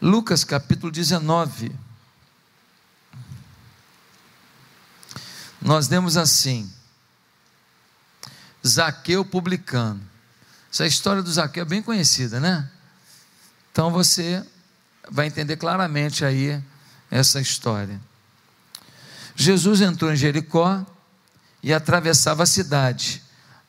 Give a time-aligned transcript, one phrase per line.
[0.00, 1.72] Lucas capítulo 19.
[5.60, 6.70] Nós demos assim:
[8.66, 10.00] Zaqueu publicano.
[10.72, 12.70] Essa história do Zaqueu é bem conhecida, né?
[13.72, 14.44] Então você
[15.10, 16.62] vai entender claramente aí
[17.10, 18.00] essa história.
[19.34, 20.84] Jesus entrou em Jericó
[21.60, 23.22] e atravessava a cidade.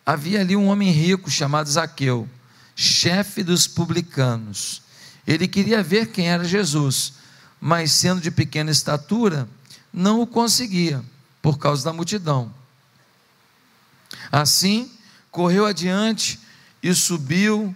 [0.05, 2.29] Havia ali um homem rico chamado Zaqueu,
[2.75, 4.81] chefe dos publicanos.
[5.29, 7.13] Ele queria ver quem era Jesus,
[7.61, 9.47] mas sendo de pequena estatura,
[9.93, 11.05] não o conseguia,
[11.39, 12.51] por causa da multidão.
[14.31, 14.91] Assim,
[15.29, 16.39] correu adiante
[16.81, 17.75] e subiu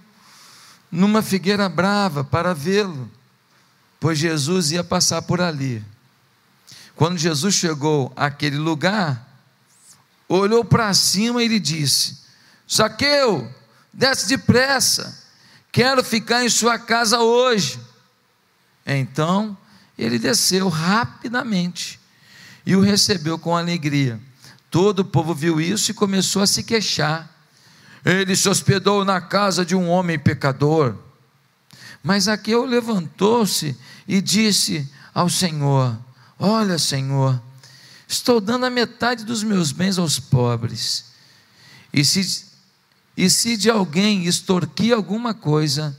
[0.91, 3.08] numa figueira brava para vê-lo,
[3.99, 5.85] pois Jesus ia passar por ali.
[6.95, 9.30] Quando Jesus chegou àquele lugar,
[10.27, 12.17] olhou para cima e lhe disse:
[12.67, 13.47] Zaqueu,
[13.94, 15.23] desce depressa,
[15.73, 17.77] quero ficar em sua casa hoje.
[18.86, 19.58] Então
[19.98, 22.00] ele desceu rapidamente
[22.66, 24.22] e o recebeu com alegria.
[24.72, 27.30] Todo o povo viu isso e começou a se queixar.
[28.06, 30.95] Ele se hospedou na casa de um homem pecador.
[32.02, 35.97] Mas Zaqueu levantou-se e disse ao Senhor:
[36.38, 37.42] Olha, Senhor,
[38.08, 41.06] estou dando a metade dos meus bens aos pobres.
[41.94, 42.42] E se,
[43.16, 45.97] e se de alguém extorquir alguma coisa,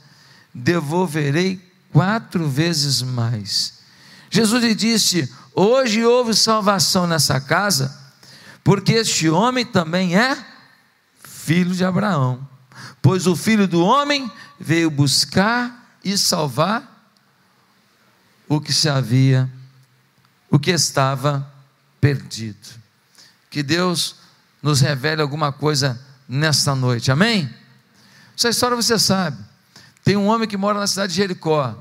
[0.52, 1.60] devolverei
[1.92, 3.74] quatro vezes mais.
[4.30, 7.96] Jesus lhe disse: Hoje houve salvação nessa casa,
[8.62, 10.36] porque este homem também é
[11.22, 12.48] filho de Abraão.
[13.00, 17.12] Pois o filho do homem veio buscar e salvar
[18.48, 19.50] o que se havia
[20.54, 21.52] o que estava
[22.00, 22.80] perdido.
[23.50, 24.14] Que Deus
[24.62, 27.52] nos revele alguma coisa nesta noite, amém?
[28.36, 29.38] Essa história você sabe.
[30.02, 31.74] Tem um homem que mora na cidade de Jericó.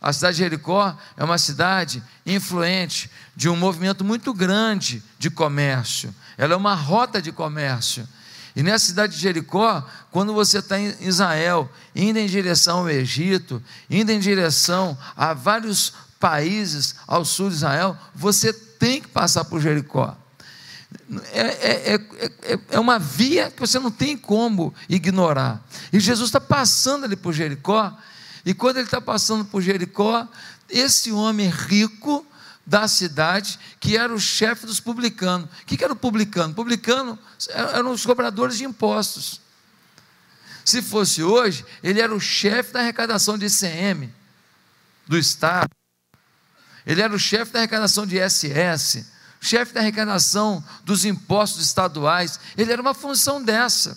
[0.00, 6.14] A cidade de Jericó é uma cidade influente de um movimento muito grande de comércio.
[6.38, 8.08] Ela é uma rota de comércio.
[8.56, 13.62] E nessa cidade de Jericó, quando você está em Israel, indo em direção ao Egito,
[13.88, 19.60] indo em direção a vários países ao sul de Israel, você tem que passar por
[19.60, 20.16] Jericó.
[21.32, 25.60] É, é, é, é, uma via que você não tem como ignorar.
[25.92, 27.96] E Jesus está passando ali por Jericó,
[28.44, 30.28] e quando ele está passando por Jericó,
[30.68, 32.24] esse homem rico
[32.64, 35.48] da cidade, que era o chefe dos publicanos.
[35.62, 36.54] O que era o publicano?
[36.54, 37.18] Publicano
[37.74, 39.40] eram os cobradores de impostos.
[40.64, 44.14] Se fosse hoje, ele era o chefe da arrecadação de ICM
[45.08, 45.70] do Estado.
[46.86, 49.04] Ele era o chefe da arrecadação de SS,
[49.40, 52.38] chefe da arrecadação dos impostos estaduais.
[52.56, 53.96] Ele era uma função dessa.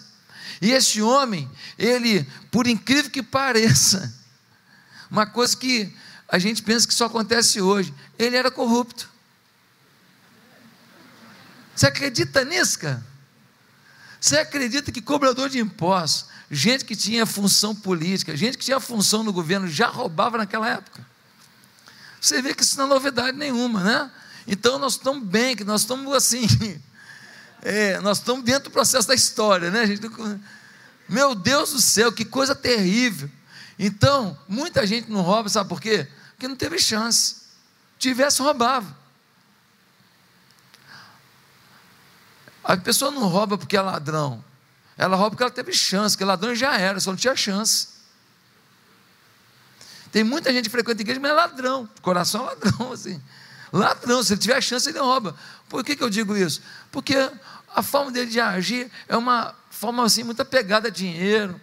[0.62, 4.14] E esse homem, ele, por incrível que pareça,
[5.12, 5.94] uma coisa que
[6.30, 9.10] a gente pensa que só acontece hoje, ele era corrupto.
[11.76, 13.06] Você acredita nisso, cara?
[14.20, 19.22] Você acredita que cobrador de impostos, gente que tinha função política, gente que tinha função
[19.24, 21.06] no governo, já roubava naquela época?
[22.22, 24.12] Você vê que isso não é novidade nenhuma, né?
[24.48, 26.46] Então nós estamos bem, que nós estamos assim,
[27.62, 29.86] é, nós estamos dentro do processo da história, né?
[29.88, 30.02] Gente,
[31.08, 33.30] meu Deus do céu, que coisa terrível.
[33.78, 36.08] Então, muita gente não rouba, sabe por quê?
[36.32, 37.44] Porque não teve chance.
[37.98, 38.96] Tivesse, roubava.
[42.64, 44.44] A pessoa não rouba porque é ladrão.
[44.98, 47.90] Ela rouba porque ela teve chance, porque ladrão já era, só não tinha chance.
[50.12, 51.90] Tem muita gente que frequenta a igreja, mas é ladrão.
[52.02, 53.22] Coração é ladrão, assim.
[53.74, 55.36] Ladrão, se ele tiver chance, ele rouba.
[55.68, 56.62] Por que, que eu digo isso?
[56.92, 57.16] Porque
[57.76, 61.60] a forma dele de agir é uma forma assim, muito apegada a dinheiro.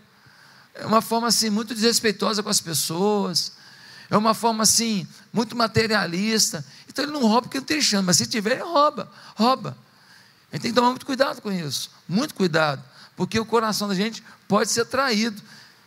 [0.74, 3.52] É uma forma assim, muito desrespeitosa com as pessoas.
[4.10, 6.64] É uma forma assim, muito materialista.
[6.88, 9.08] Então ele não rouba porque não tem chance, mas se tiver, ele rouba.
[9.36, 9.78] Rouba.
[10.50, 11.92] A gente tem que tomar muito cuidado com isso.
[12.08, 12.82] Muito cuidado.
[13.14, 15.40] Porque o coração da gente pode ser traído.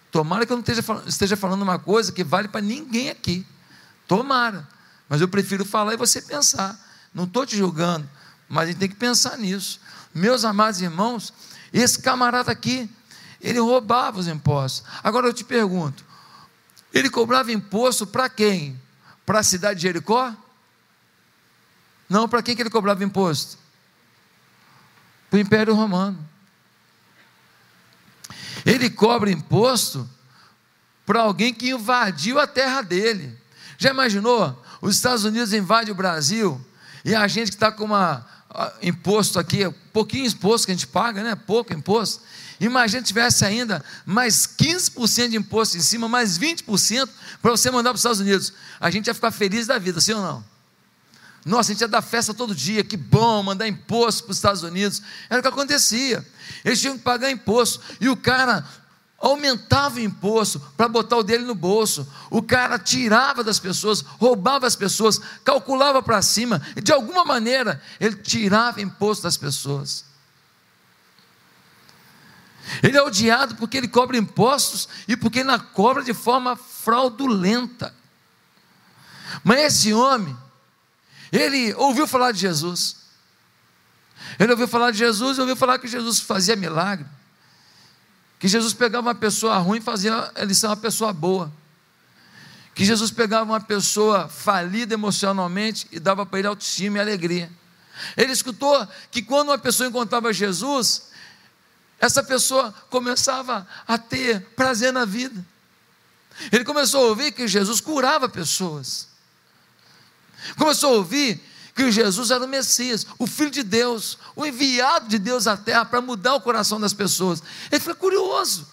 [0.10, 0.64] Tomara que eu não
[1.06, 3.46] esteja falando uma coisa que vale para ninguém aqui.
[4.08, 4.66] Tomara.
[5.08, 6.80] Mas eu prefiro falar e você pensar.
[7.14, 8.10] Não estou te julgando,
[8.50, 9.80] mas a gente tem que pensar nisso.
[10.14, 11.34] Meus amados irmãos,
[11.72, 12.90] esse camarada aqui,
[13.42, 14.84] ele roubava os impostos.
[15.04, 16.04] Agora eu te pergunto:
[16.94, 18.80] ele cobrava imposto para quem?
[19.26, 20.34] Para a cidade de Jericó?
[22.08, 23.58] Não, para quem que ele cobrava imposto?
[25.30, 26.30] Para o Império Romano.
[28.66, 30.08] Ele cobra imposto
[31.06, 33.38] para alguém que invadiu a terra dele.
[33.78, 34.64] Já imaginou?
[34.84, 36.60] Os Estados Unidos invadem o Brasil
[37.06, 38.26] e a gente que está com uma,
[38.82, 39.60] imposto aqui,
[39.94, 41.36] pouquinho imposto que a gente paga, né?
[41.36, 42.22] Pouco imposto.
[42.60, 47.08] Imagina se tivesse ainda mais 15% de imposto em cima, mais 20%
[47.42, 48.52] para você mandar para os Estados Unidos.
[48.78, 50.44] A gente ia ficar feliz da vida, sim ou não?
[51.46, 54.64] Nossa, a gente ia dar festa todo dia, que bom, mandar imposto para os Estados
[54.64, 55.02] Unidos.
[55.30, 56.28] Era o que acontecia.
[56.66, 57.80] Eles tinham que pagar imposto.
[58.02, 58.66] E o cara
[59.24, 62.06] aumentava o imposto para botar o dele no bolso.
[62.30, 66.62] O cara tirava das pessoas, roubava as pessoas, calculava para cima.
[66.76, 70.04] E de alguma maneira, ele tirava imposto das pessoas.
[72.82, 77.96] Ele é odiado porque ele cobra impostos e porque ele cobra de forma fraudulenta.
[79.42, 80.38] Mas esse homem,
[81.32, 82.98] ele ouviu falar de Jesus.
[84.38, 87.06] Ele ouviu falar de Jesus e ouviu falar que Jesus fazia milagre.
[88.44, 91.50] Que Jesus pegava uma pessoa ruim e fazia ele ser uma pessoa boa.
[92.76, 97.50] Que Jesus pegava uma pessoa falida emocionalmente e dava para ele autoestima e alegria.
[98.18, 101.04] Ele escutou que quando uma pessoa encontrava Jesus,
[101.98, 105.42] essa pessoa começava a ter prazer na vida.
[106.52, 109.08] Ele começou a ouvir que Jesus curava pessoas.
[110.58, 111.42] Começou a ouvir
[111.76, 115.84] que Jesus era o Messias, o Filho de Deus, o enviado de Deus à terra
[115.84, 117.42] para mudar o coração das pessoas.
[117.72, 118.68] Ele foi curioso.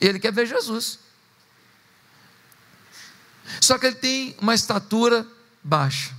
[0.00, 0.98] Ele quer ver Jesus.
[3.60, 5.26] Só que ele tem uma estatura
[5.62, 6.12] baixa.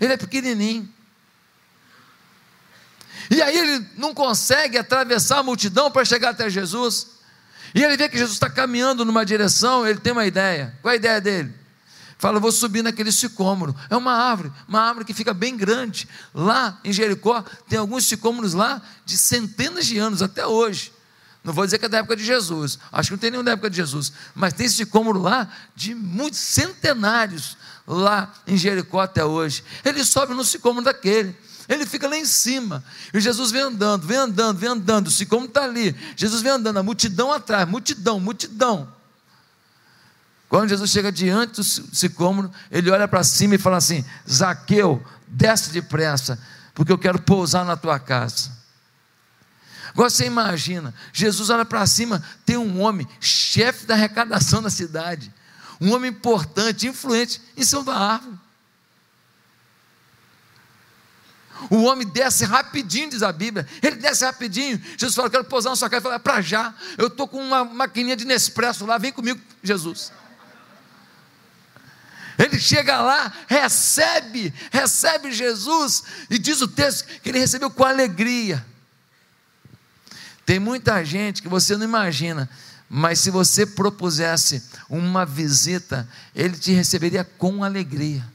[0.00, 0.92] Ele é pequenininho.
[3.30, 7.12] E aí ele não consegue atravessar a multidão para chegar até Jesus.
[7.74, 10.76] E ele vê que Jesus está caminhando numa direção, ele tem uma ideia.
[10.82, 11.61] Qual é a ideia dele?
[12.22, 13.74] Fala, vou subir naquele sicômoro.
[13.90, 16.08] É uma árvore, uma árvore que fica bem grande.
[16.32, 20.92] Lá em Jericó, tem alguns sicômoros lá de centenas de anos, até hoje.
[21.42, 23.50] Não vou dizer que é da época de Jesus, acho que não tem nenhum da
[23.50, 29.64] época de Jesus, mas tem sicômoro lá de muitos centenários, lá em Jericó até hoje.
[29.84, 31.36] Ele sobe no sicômoro daquele.
[31.68, 32.84] Ele fica lá em cima.
[33.12, 35.08] E Jesus vem andando, vem andando, vem andando.
[35.08, 35.92] O sicômoro está ali.
[36.14, 39.01] Jesus vem andando, a multidão atrás, multidão, multidão.
[40.52, 45.70] Quando Jesus chega diante do sicômoro, ele olha para cima e fala assim: Zaqueu, desce
[45.70, 46.38] depressa,
[46.74, 48.52] porque eu quero pousar na tua casa.
[49.94, 55.32] Agora você imagina, Jesus olha para cima, tem um homem, chefe da arrecadação da cidade,
[55.80, 58.38] um homem importante, influente, em cima da árvore.
[61.70, 63.66] O homem desce rapidinho, diz a Bíblia.
[63.82, 64.78] Ele desce rapidinho.
[64.98, 66.00] Jesus fala: Quero pousar na sua casa.
[66.00, 66.74] Ele fala: é Para já.
[66.98, 68.98] Eu estou com uma maquininha de Nespresso lá.
[68.98, 70.12] Vem comigo, Jesus.
[72.42, 76.02] Ele chega lá, recebe, recebe Jesus.
[76.28, 78.66] E diz o texto que ele recebeu com alegria.
[80.44, 82.50] Tem muita gente que você não imagina.
[82.88, 88.26] Mas se você propusesse uma visita, ele te receberia com alegria.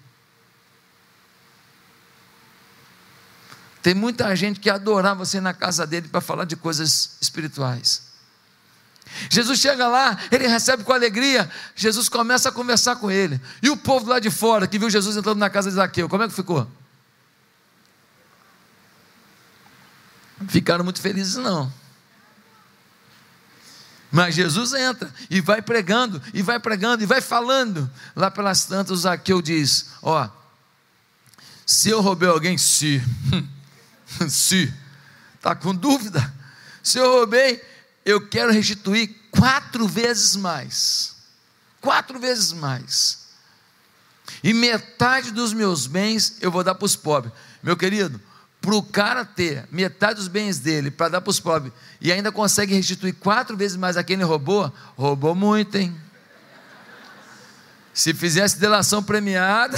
[3.83, 8.06] Tem muita gente que adorava você na casa dele para falar de coisas espirituais.
[9.29, 13.39] Jesus chega lá, ele recebe com alegria, Jesus começa a conversar com ele.
[13.61, 16.23] E o povo lá de fora, que viu Jesus entrando na casa de Zaqueu, como
[16.23, 16.67] é que ficou?
[20.47, 21.71] Ficaram muito felizes, não.
[24.11, 27.89] Mas Jesus entra e vai pregando, e vai pregando, e vai falando.
[28.15, 30.29] Lá pelas tantas, Zaqueu diz: Ó,
[31.65, 33.01] se eu roubei alguém, se.
[34.29, 34.73] Se
[35.35, 36.33] está com dúvida,
[36.81, 37.61] se eu roubei,
[38.07, 41.13] eu quero restituir quatro vezes mais.
[41.81, 43.27] Quatro vezes mais.
[44.41, 47.33] E metade dos meus bens eu vou dar para os pobres.
[47.61, 48.19] Meu querido,
[48.61, 52.31] para o cara ter metade dos bens dele para dar para os pobres e ainda
[52.31, 55.93] consegue restituir quatro vezes mais a quem ele roubou, roubou muito, hein?
[57.93, 59.77] Se fizesse delação premiada,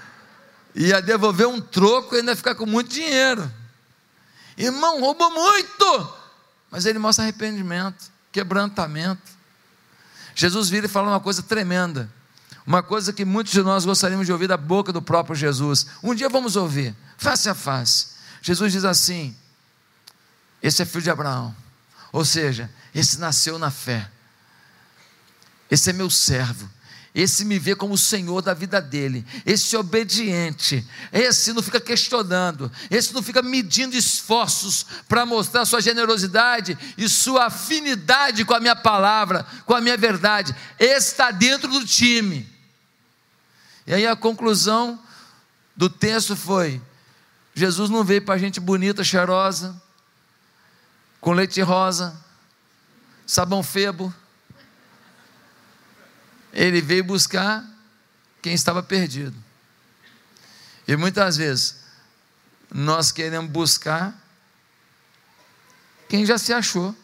[0.74, 3.52] ia devolver um troco e ainda ficar com muito dinheiro.
[4.56, 6.19] Irmão, roubou muito,
[6.70, 9.30] mas ele mostra arrependimento, quebrantamento.
[10.34, 12.10] Jesus vira e fala uma coisa tremenda,
[12.66, 15.86] uma coisa que muitos de nós gostaríamos de ouvir da boca do próprio Jesus.
[16.02, 18.08] Um dia vamos ouvir, face a face.
[18.40, 19.36] Jesus diz assim:
[20.62, 21.54] Esse é filho de Abraão,
[22.12, 24.10] ou seja, esse nasceu na fé,
[25.70, 26.70] esse é meu servo
[27.14, 29.26] esse me vê como o Senhor da vida dele.
[29.44, 30.86] Esse obediente.
[31.12, 32.70] Esse não fica questionando.
[32.88, 38.76] Esse não fica medindo esforços para mostrar sua generosidade e sua afinidade com a minha
[38.76, 40.54] palavra, com a minha verdade.
[40.78, 42.48] Esse está dentro do time.
[43.86, 44.96] E aí a conclusão
[45.74, 46.80] do texto foi:
[47.52, 49.80] Jesus não veio para gente bonita, cheirosa,
[51.20, 52.16] com leite rosa,
[53.26, 54.14] sabão febo
[56.52, 57.64] ele veio buscar
[58.42, 59.36] quem estava perdido.
[60.86, 61.76] E muitas vezes,
[62.72, 64.14] nós queremos buscar
[66.08, 66.94] quem já se achou.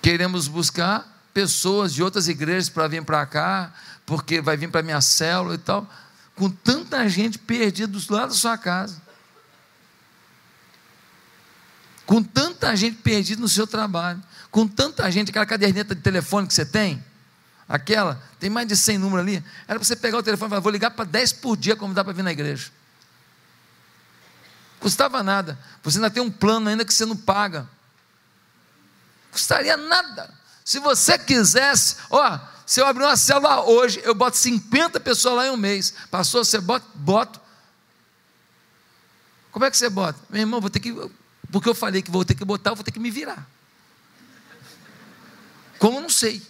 [0.00, 3.72] Queremos buscar pessoas de outras igrejas para vir para cá,
[4.06, 5.88] porque vai vir para minha célula e tal,
[6.34, 9.00] com tanta gente perdida do lado da sua casa.
[12.04, 16.52] Com tanta gente perdida no seu trabalho, com tanta gente, aquela caderneta de telefone que
[16.52, 17.02] você tem,
[17.66, 20.60] aquela, tem mais de 100 números ali, era para você pegar o telefone e falar,
[20.60, 22.70] vou ligar para 10 por dia, dá para vir na igreja.
[24.78, 27.66] Custava nada, você ainda tem um plano ainda que você não paga.
[29.30, 30.32] Custaria nada.
[30.62, 35.46] Se você quisesse, ó, se eu abrir uma célula hoje, eu boto 50 pessoas lá
[35.46, 35.94] em um mês.
[36.10, 37.40] Passou, você bota, boto.
[39.50, 40.18] Como é que você bota?
[40.28, 40.94] Meu irmão, vou ter que.
[41.50, 43.46] Porque eu falei que vou ter que botar, eu vou ter que me virar.
[45.82, 46.40] Como eu não sei.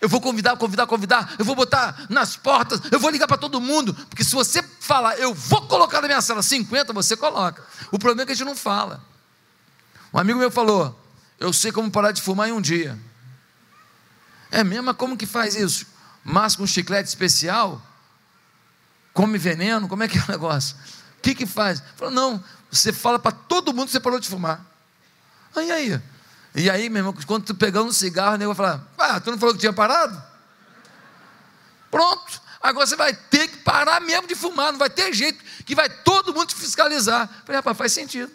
[0.00, 3.60] Eu vou convidar, convidar, convidar, eu vou botar nas portas, eu vou ligar para todo
[3.60, 7.64] mundo, porque se você falar, eu vou colocar na minha sala 50, você coloca.
[7.92, 9.00] O problema é que a gente não fala.
[10.12, 11.00] Um amigo meu falou:
[11.38, 12.98] Eu sei como parar de fumar em um dia.
[14.50, 14.92] É mesmo?
[14.92, 15.86] Como que faz isso?
[16.24, 17.80] Masca um chiclete especial?
[19.14, 19.86] Come veneno?
[19.86, 20.76] Como é que é o negócio?
[21.16, 21.80] O que que faz?
[21.94, 24.66] Falou, não, você fala para todo mundo que você parou de fumar.
[25.54, 26.02] Aí, aí.
[26.54, 29.30] E aí, meu irmão, quando tu pegar um cigarro, o nego vai falar, ah, tu
[29.30, 30.20] não falou que tinha parado?
[31.90, 32.40] Pronto.
[32.60, 35.88] Agora você vai ter que parar mesmo de fumar, não vai ter jeito, que vai
[35.88, 37.26] todo mundo te fiscalizar.
[37.44, 38.30] falei, rapaz, faz sentido.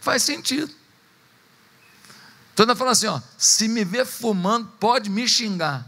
[0.00, 0.72] Faz sentido.
[2.54, 5.86] Então ela fala assim: ó, se me ver fumando, pode me xingar.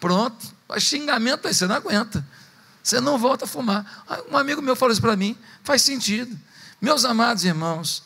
[0.00, 0.46] Pronto,
[0.78, 2.26] xingamento aí, você não aguenta.
[2.82, 4.04] Você não volta a fumar.
[4.30, 6.38] Um amigo meu falou isso para mim, faz sentido.
[6.80, 8.02] Meus amados irmãos,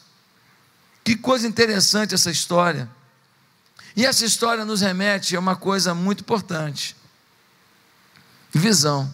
[1.15, 2.89] que coisa interessante essa história.
[3.97, 6.97] E essa história nos remete a uma coisa muito importante:
[8.51, 9.13] visão.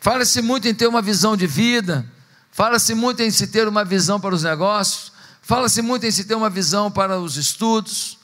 [0.00, 2.10] Fala-se muito em ter uma visão de vida,
[2.50, 6.36] fala-se muito em se ter uma visão para os negócios, Fala-se muito em se ter
[6.36, 8.18] uma visão para os estudos.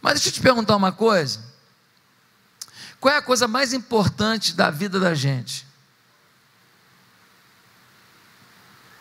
[0.00, 1.38] Mas deixa eu te perguntar uma coisa.
[2.98, 5.64] Qual é a coisa mais importante da vida da gente?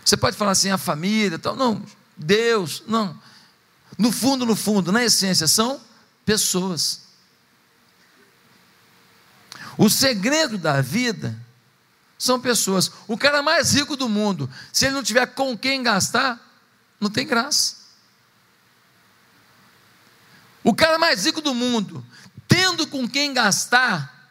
[0.03, 1.55] Você pode falar assim, a família, tal.
[1.55, 1.85] Não,
[2.17, 3.19] Deus, não.
[3.97, 5.79] No fundo, no fundo, na essência, são
[6.25, 7.01] pessoas.
[9.77, 11.37] O segredo da vida
[12.17, 12.91] são pessoas.
[13.07, 16.39] O cara mais rico do mundo, se ele não tiver com quem gastar,
[16.99, 17.77] não tem graça.
[20.63, 22.05] O cara mais rico do mundo,
[22.47, 24.21] tendo com quem gastar,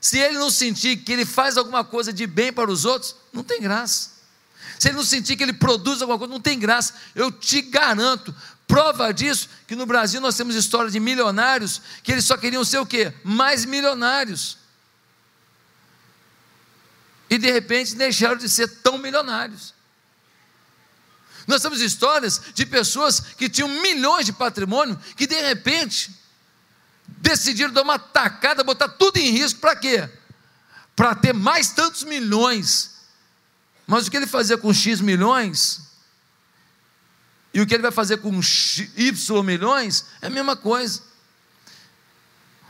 [0.00, 3.44] se ele não sentir que ele faz alguma coisa de bem para os outros, não
[3.44, 4.10] tem graça.
[4.82, 6.94] Se ele não sentir que ele produz alguma coisa, não tem graça.
[7.14, 8.34] Eu te garanto,
[8.66, 12.78] prova disso, que no Brasil nós temos história de milionários que eles só queriam ser
[12.78, 13.14] o quê?
[13.22, 14.58] Mais milionários.
[17.30, 19.72] E de repente deixaram de ser tão milionários.
[21.46, 26.10] Nós temos histórias de pessoas que tinham milhões de patrimônio que de repente
[27.06, 30.10] decidiram dar uma tacada, botar tudo em risco para quê?
[30.96, 32.91] Para ter mais tantos milhões.
[33.92, 35.82] Mas o que ele fazia com X milhões
[37.52, 41.02] e o que ele vai fazer com Y milhões é a mesma coisa.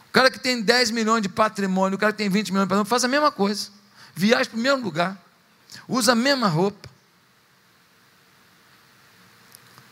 [0.08, 2.70] O cara que tem 10 milhões de patrimônio, o cara que tem 20 milhões de
[2.70, 3.70] patrimônio, faz a mesma coisa.
[4.16, 5.16] Viaja para o mesmo lugar,
[5.86, 6.88] usa a mesma roupa,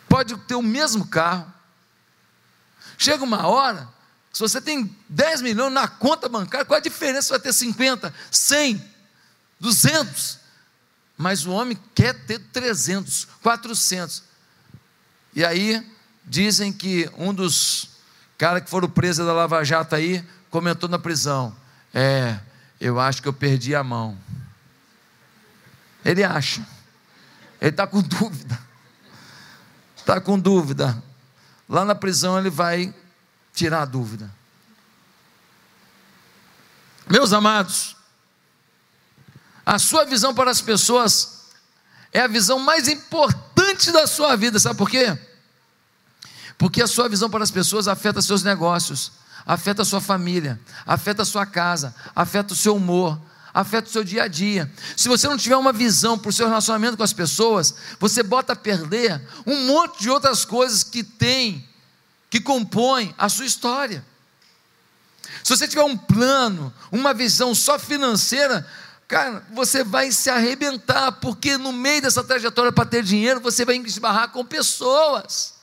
[0.09, 1.47] pode ter o mesmo carro.
[2.99, 3.89] Chega uma hora,
[4.33, 7.29] se você tem 10 milhões na conta bancária, qual a diferença?
[7.29, 8.85] Você vai ter 50, 100,
[9.61, 10.40] 200.
[11.21, 14.23] Mas o homem quer ter 300, 400.
[15.35, 15.87] E aí,
[16.25, 17.91] dizem que um dos
[18.39, 21.55] caras que foram presos da Lava Jato aí, comentou na prisão:
[21.93, 22.41] É,
[22.81, 24.17] eu acho que eu perdi a mão.
[26.03, 26.67] Ele acha,
[27.61, 28.71] ele está com dúvida
[30.11, 31.01] está com dúvida,
[31.69, 32.93] lá na prisão ele vai
[33.55, 34.31] tirar a dúvida.
[37.07, 37.97] Meus amados,
[39.71, 41.43] a sua visão para as pessoas
[42.13, 45.17] é a visão mais importante da sua vida, sabe por quê?
[46.59, 49.13] Porque a sua visão para as pessoas afeta seus negócios,
[49.47, 53.17] afeta a sua família, afeta a sua casa, afeta o seu humor,
[53.55, 54.69] afeta o seu dia a dia.
[54.97, 58.55] Se você não tiver uma visão para o seu relacionamento com as pessoas, você bota
[58.55, 61.65] a perder um monte de outras coisas que tem,
[62.29, 64.05] que compõem a sua história.
[65.45, 68.67] Se você tiver um plano, uma visão só financeira,
[69.11, 73.77] cara, você vai se arrebentar, porque no meio dessa trajetória para ter dinheiro, você vai
[73.79, 75.55] esbarrar com pessoas.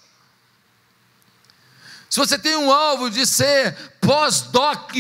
[2.10, 4.94] Se você tem um alvo de ser pós-doc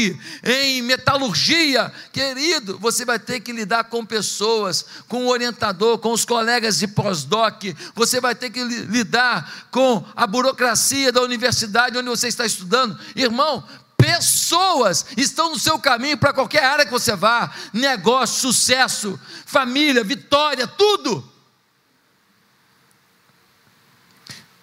[0.43, 6.23] em metalurgia, querido, você vai ter que lidar com pessoas, com o orientador, com os
[6.23, 7.63] colegas de pós-doc,
[7.93, 12.97] você vai ter que lidar com a burocracia da universidade onde você está estudando.
[13.13, 13.63] Irmão,
[14.07, 20.65] pessoas estão no seu caminho para qualquer área que você vá negócio, sucesso, família, vitória,
[20.65, 21.29] tudo.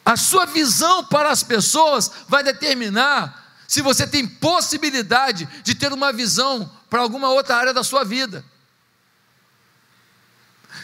[0.03, 6.11] A sua visão para as pessoas vai determinar se você tem possibilidade de ter uma
[6.11, 8.43] visão para alguma outra área da sua vida.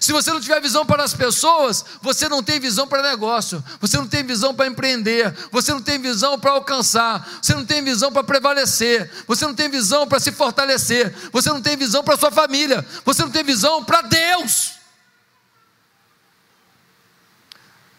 [0.01, 3.99] Se você não tiver visão para as pessoas, você não tem visão para negócio, você
[3.99, 8.11] não tem visão para empreender, você não tem visão para alcançar, você não tem visão
[8.11, 12.31] para prevalecer, você não tem visão para se fortalecer, você não tem visão para sua
[12.31, 14.73] família, você não tem visão para Deus.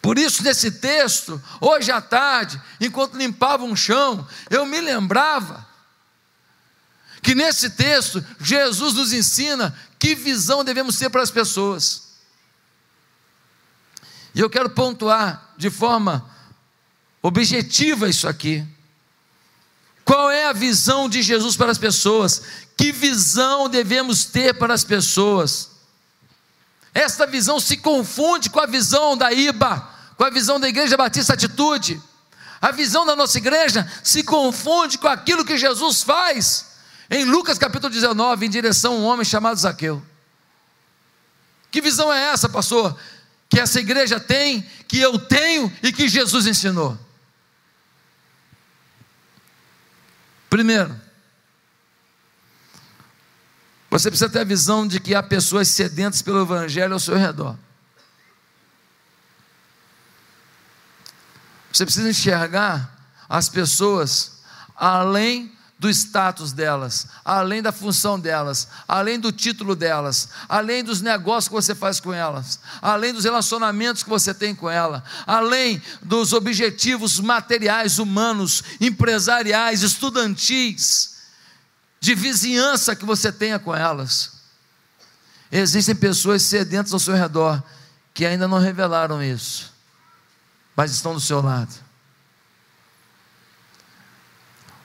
[0.01, 5.67] Por isso, nesse texto, hoje à tarde, enquanto limpava um chão, eu me lembrava
[7.21, 12.13] que nesse texto, Jesus nos ensina que visão devemos ter para as pessoas.
[14.33, 16.27] E eu quero pontuar de forma
[17.21, 18.65] objetiva isso aqui.
[20.03, 22.41] Qual é a visão de Jesus para as pessoas?
[22.75, 25.69] Que visão devemos ter para as pessoas?
[26.95, 31.33] Esta visão se confunde com a visão da IBA, com a visão da Igreja Batista
[31.35, 32.01] Atitude.
[32.59, 36.70] A visão da nossa igreja se confunde com aquilo que Jesus faz
[37.11, 40.01] em Lucas capítulo 19, em direção a um homem chamado Zaqueu.
[41.69, 42.97] Que visão é essa, pastor?
[43.49, 46.97] Que essa igreja tem, que eu tenho e que Jesus ensinou.
[50.49, 50.97] Primeiro,
[53.89, 57.57] você precisa ter a visão de que há pessoas sedentas pelo Evangelho ao seu redor.
[61.73, 62.89] Você precisa enxergar
[63.27, 64.41] as pessoas
[64.77, 71.47] além do status delas, além da função delas, além do título delas, além dos negócios
[71.47, 76.33] que você faz com elas, além dos relacionamentos que você tem com ela, além dos
[76.33, 81.15] objetivos materiais, humanos, empresariais, estudantis
[81.99, 84.33] de vizinhança que você tenha com elas.
[85.51, 87.59] Existem pessoas sedentas ao seu redor
[88.13, 89.73] que ainda não revelaram isso,
[90.75, 91.73] mas estão do seu lado.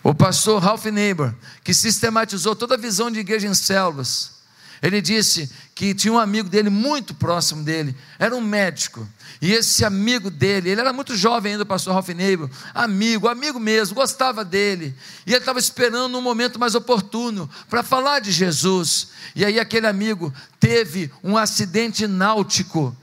[0.07, 4.35] O pastor Ralph Neighbor, que sistematizou toda a visão de igreja em células,
[4.81, 9.05] ele disse que tinha um amigo dele muito próximo dele, era um médico.
[9.43, 13.59] E esse amigo dele, ele era muito jovem ainda, o pastor Ralph Neighbor, amigo, amigo
[13.59, 14.95] mesmo, gostava dele.
[15.27, 19.09] E ele estava esperando um momento mais oportuno para falar de Jesus.
[19.35, 22.97] E aí aquele amigo teve um acidente náutico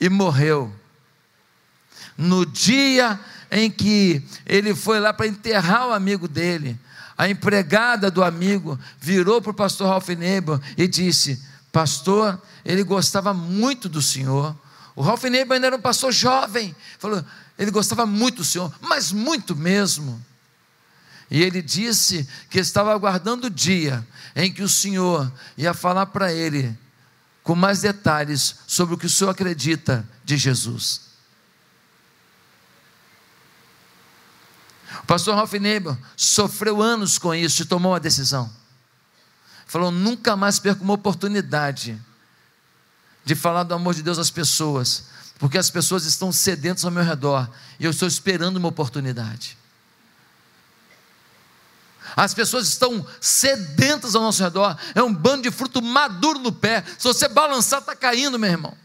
[0.00, 0.72] e morreu.
[2.16, 3.20] No dia
[3.50, 6.78] em que ele foi lá para enterrar o amigo dele,
[7.16, 13.34] a empregada do amigo virou para o pastor Ralph Neighbor e disse: Pastor, ele gostava
[13.34, 14.56] muito do senhor.
[14.96, 16.74] O Ralph Neighbor ainda era um pastor jovem.
[16.98, 17.24] Falou,
[17.58, 20.24] ele gostava muito do senhor, mas muito mesmo.
[21.30, 26.32] E ele disse que estava aguardando o dia em que o Senhor ia falar para
[26.32, 26.76] ele
[27.42, 31.09] com mais detalhes sobre o que o Senhor acredita de Jesus.
[35.10, 38.48] Pastor Ralph Neighbor sofreu anos com isso e tomou uma decisão.
[39.66, 42.00] Falou: nunca mais perco uma oportunidade
[43.24, 47.02] de falar do amor de Deus às pessoas, porque as pessoas estão sedentas ao meu
[47.02, 49.58] redor e eu estou esperando uma oportunidade.
[52.14, 56.84] As pessoas estão sedentas ao nosso redor, é um bando de fruto maduro no pé.
[56.96, 58.78] Se você balançar, está caindo, meu irmão.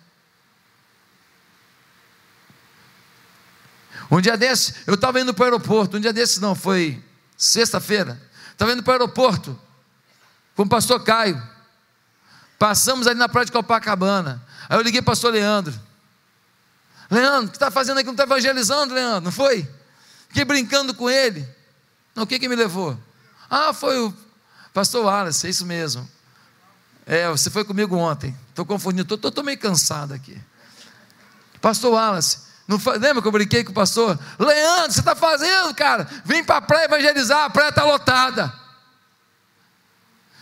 [4.15, 7.03] Um dia desse, eu estava indo para o aeroporto, um dia desse não, foi
[7.35, 8.17] sexta-feira,
[8.49, 9.59] estava indo para o aeroporto
[10.55, 11.41] com o pastor Caio.
[12.57, 14.41] Passamos ali na praia de Copacabana.
[14.69, 15.77] Aí eu liguei para o pastor Leandro.
[17.11, 18.05] Leandro, o que está fazendo aqui?
[18.05, 19.25] Não está evangelizando, Leandro?
[19.25, 19.69] Não foi?
[20.29, 21.45] Fiquei brincando com ele.
[22.15, 22.97] Não, o que, que me levou?
[23.49, 24.13] Ah, foi o
[24.73, 26.09] pastor Wallace, é isso mesmo.
[27.05, 28.33] É, você foi comigo ontem.
[28.47, 30.41] Estou confundindo, estou meio cansado aqui.
[31.59, 34.17] Pastor Wallace, não, lembra que eu brinquei com o pastor?
[34.39, 36.07] Leandro, você está fazendo, cara?
[36.23, 38.51] Vem para a praia evangelizar, a praia está lotada.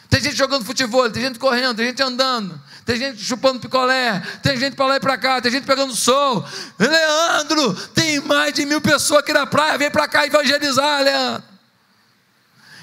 [0.10, 4.56] Tem gente jogando futebol, tem gente correndo, tem gente andando, tem gente chupando picolé, tem
[4.58, 6.46] gente para lá e para cá, tem gente pegando sol.
[6.80, 11.53] Leandro, tem mais de mil pessoas aqui na praia, vem para cá evangelizar, Leandro.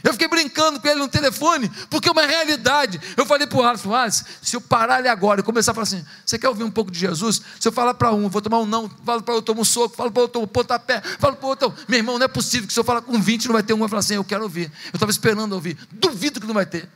[0.03, 3.01] Eu fiquei brincando com ele no telefone, porque é uma realidade.
[3.17, 5.85] Eu falei para o Alisson, Alisson, se eu parar ali agora e começar a falar
[5.85, 7.43] assim, você quer ouvir um pouco de Jesus?
[7.59, 9.97] Se eu falar para um, vou tomar um não, falo para outro, tomo um soco,
[9.97, 12.81] falo para outro, um pontapé, falo para outro, meu irmão, não é possível que se
[12.81, 14.73] eu falar com 20 não vai ter um, vai falar assim, eu quero ouvir.
[14.87, 15.77] Eu estava esperando ouvir.
[15.93, 16.89] Duvido que não vai ter.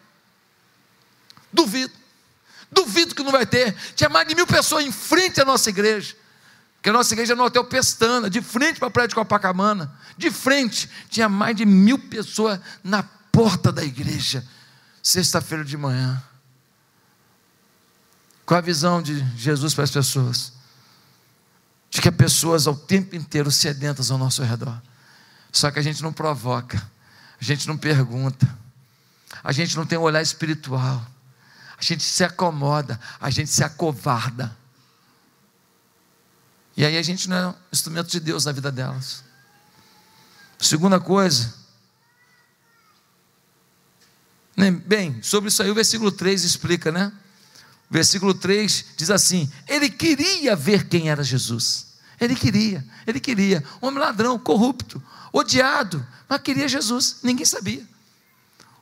[1.53, 1.93] Duvido.
[2.71, 3.75] Duvido que não vai ter.
[3.95, 6.17] Tinha mais de mil pessoas em frente à nossa igreja.
[6.85, 9.91] Porque a nossa igreja é no Hotel Pestana, de frente para a Praia de Copacabana.
[10.19, 14.47] De frente, tinha mais de mil pessoas na porta da igreja,
[15.03, 16.23] sexta-feira de manhã.
[18.45, 20.53] Qual a visão de Jesus para as pessoas?
[21.89, 24.79] De que há pessoas ao tempo inteiro sedentas ao nosso redor.
[25.51, 26.77] Só que a gente não provoca,
[27.41, 28.47] a gente não pergunta,
[29.43, 31.03] a gente não tem um olhar espiritual,
[31.79, 34.55] a gente se acomoda, a gente se acovarda.
[36.77, 39.23] E aí a gente não é instrumento de Deus na vida delas.
[40.59, 41.55] Segunda coisa.
[44.57, 47.13] Né, bem, sobre isso aí o versículo 3 explica, né?
[47.91, 51.95] O versículo 3 diz assim: Ele queria ver quem era Jesus.
[52.21, 53.63] Ele queria, ele queria.
[53.81, 57.19] Homem ladrão, corrupto, odiado, mas queria Jesus.
[57.23, 57.87] Ninguém sabia.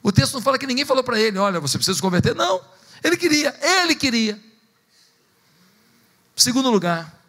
[0.02, 2.34] O texto não fala que ninguém falou para ele: Olha, você precisa se converter.
[2.34, 2.62] Não,
[3.02, 4.38] ele queria, ele queria.
[6.36, 7.21] Segundo lugar,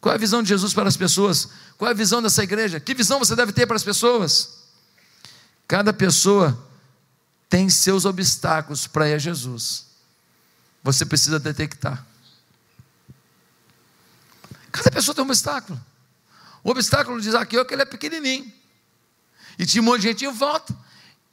[0.00, 1.48] qual é a visão de Jesus para as pessoas?
[1.76, 2.80] Qual é a visão dessa igreja?
[2.80, 4.60] Que visão você deve ter para as pessoas?
[5.68, 6.58] Cada pessoa
[7.48, 9.86] tem seus obstáculos para ir a Jesus.
[10.82, 12.06] Você precisa detectar.
[14.72, 15.78] Cada pessoa tem um obstáculo.
[16.64, 18.50] O obstáculo de Zaqueu é que ele é pequenininho.
[19.58, 20.74] E tinha um monte de gente em volta.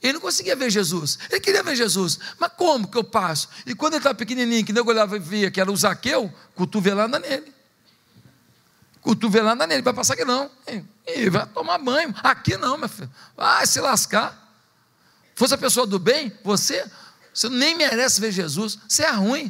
[0.02, 1.18] Ele não conseguia ver Jesus.
[1.30, 2.20] Ele queria ver Jesus.
[2.38, 3.48] Mas como que eu passo?
[3.66, 7.18] E quando ele estava pequenininho, que nego olhava e via que era o Zaqueu, cotovelada
[7.18, 7.57] nele
[9.08, 10.52] cotovelada nele, vai passar aqui não.
[11.08, 12.14] E vai tomar banho.
[12.22, 13.10] Aqui não, meu filho.
[13.38, 14.38] Vai se lascar.
[15.34, 16.86] Fosse a pessoa do bem, você,
[17.34, 18.78] você nem merece ver Jesus.
[18.86, 19.50] Você é ruim.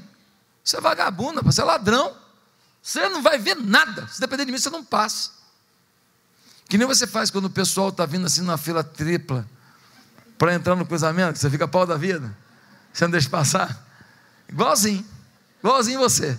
[0.64, 2.16] Você é vagabundo, você é ladrão.
[2.84, 4.08] Você não vai ver nada.
[4.08, 5.32] Se depender de mim, você não passa.
[6.70, 9.48] Que nem você faz quando o pessoal está vindo assim numa fila tripla
[10.38, 12.36] para entrar no cruzamento, você fica pau da vida.
[12.94, 13.84] Você não deixa passar.
[14.48, 15.04] Igualzinho.
[15.64, 16.38] Igualzinho você.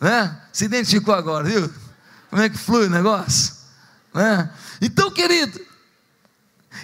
[0.00, 0.40] Né?
[0.52, 1.72] Se identificou agora, viu?
[2.32, 3.52] Como é que flui o negócio?
[4.14, 4.50] Né?
[4.80, 5.60] Então, querido,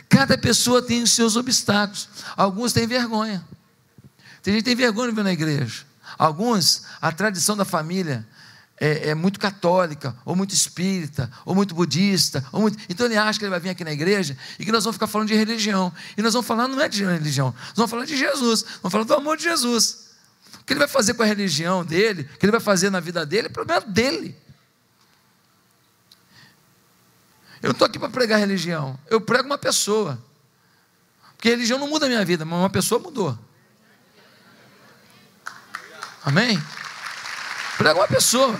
[0.07, 2.07] cada pessoa tem os seus obstáculos.
[2.37, 3.43] Alguns têm vergonha.
[4.43, 5.87] Tem gente que tem vergonha de vir na igreja.
[6.19, 8.29] Alguns, a tradição da família
[8.79, 12.45] é, é, muito católica, ou muito espírita, ou muito budista.
[12.53, 12.77] Ou muito...
[12.87, 15.07] Então ele acha que ele vai vir aqui na igreja e que nós vamos ficar
[15.07, 15.91] falando de religião.
[16.15, 19.05] E nós vamos falar, não é de religião, nós vamos falar de Jesus, vamos falar
[19.05, 20.09] do amor de Jesus.
[20.61, 23.01] O que ele vai fazer com a religião dele, o que ele vai fazer na
[23.01, 24.37] vida dele, é problema dele.
[27.63, 28.99] Eu estou aqui para pregar religião.
[29.09, 30.23] Eu prego uma pessoa.
[31.37, 33.39] Porque religião não muda a minha vida, mas uma pessoa mudou.
[36.25, 36.63] Amém?
[37.77, 38.59] Prego uma pessoa.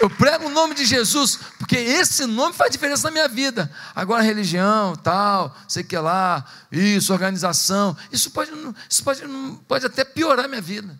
[0.00, 3.70] Eu prego o nome de Jesus, porque esse nome faz diferença na minha vida.
[3.94, 8.50] Agora, religião, tal, sei que lá, isso, organização, isso pode,
[8.88, 9.22] isso pode,
[9.68, 10.98] pode até piorar minha vida.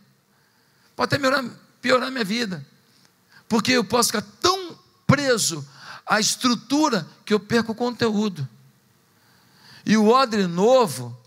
[0.95, 1.45] Pode até piorar,
[1.81, 2.65] piorar minha vida.
[3.49, 4.60] Porque eu posso ficar tão
[5.11, 5.67] preso
[6.07, 8.49] à estrutura que eu perco o conteúdo.
[9.85, 11.19] E o odre novo,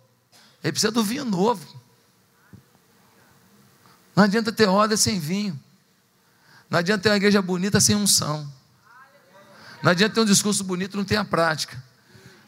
[0.63, 1.67] ele precisa do vinho novo.
[4.15, 5.60] Não adianta ter odre sem vinho.
[6.69, 8.52] Não adianta ter uma igreja bonita sem unção.
[9.82, 11.84] Não adianta ter um discurso bonito e não ter a prática.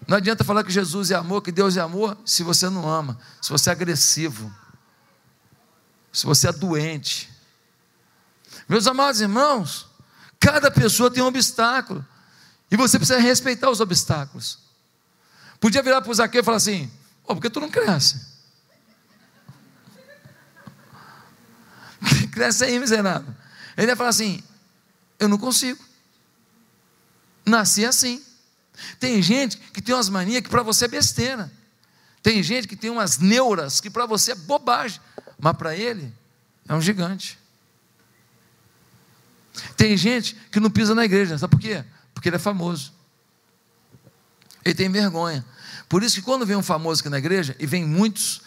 [0.07, 3.19] Não adianta falar que Jesus é amor, que Deus é amor, se você não ama,
[3.41, 4.53] se você é agressivo,
[6.13, 7.29] se você é doente.
[8.69, 9.87] Meus amados irmãos,
[10.45, 12.05] Cada pessoa tem um obstáculo.
[12.69, 14.59] E você precisa respeitar os obstáculos.
[15.59, 16.91] Podia virar para o Zaqueu e falar assim:
[17.23, 18.21] oh, por que tu não cresce?
[22.31, 23.33] cresce aí, miserável.
[23.75, 24.43] Ele ia falar assim:
[25.17, 25.83] eu não consigo.
[27.43, 28.23] Nasci assim.
[28.99, 31.51] Tem gente que tem umas manias que para você é besteira.
[32.21, 35.01] Tem gente que tem umas neuras que para você é bobagem,
[35.39, 36.13] mas para ele
[36.67, 37.39] é um gigante.
[39.75, 41.83] Tem gente que não pisa na igreja, sabe por quê?
[42.13, 42.93] Porque ele é famoso.
[44.63, 45.45] Ele tem vergonha.
[45.87, 48.41] Por isso que quando vem um famoso aqui na igreja, e vem muitos,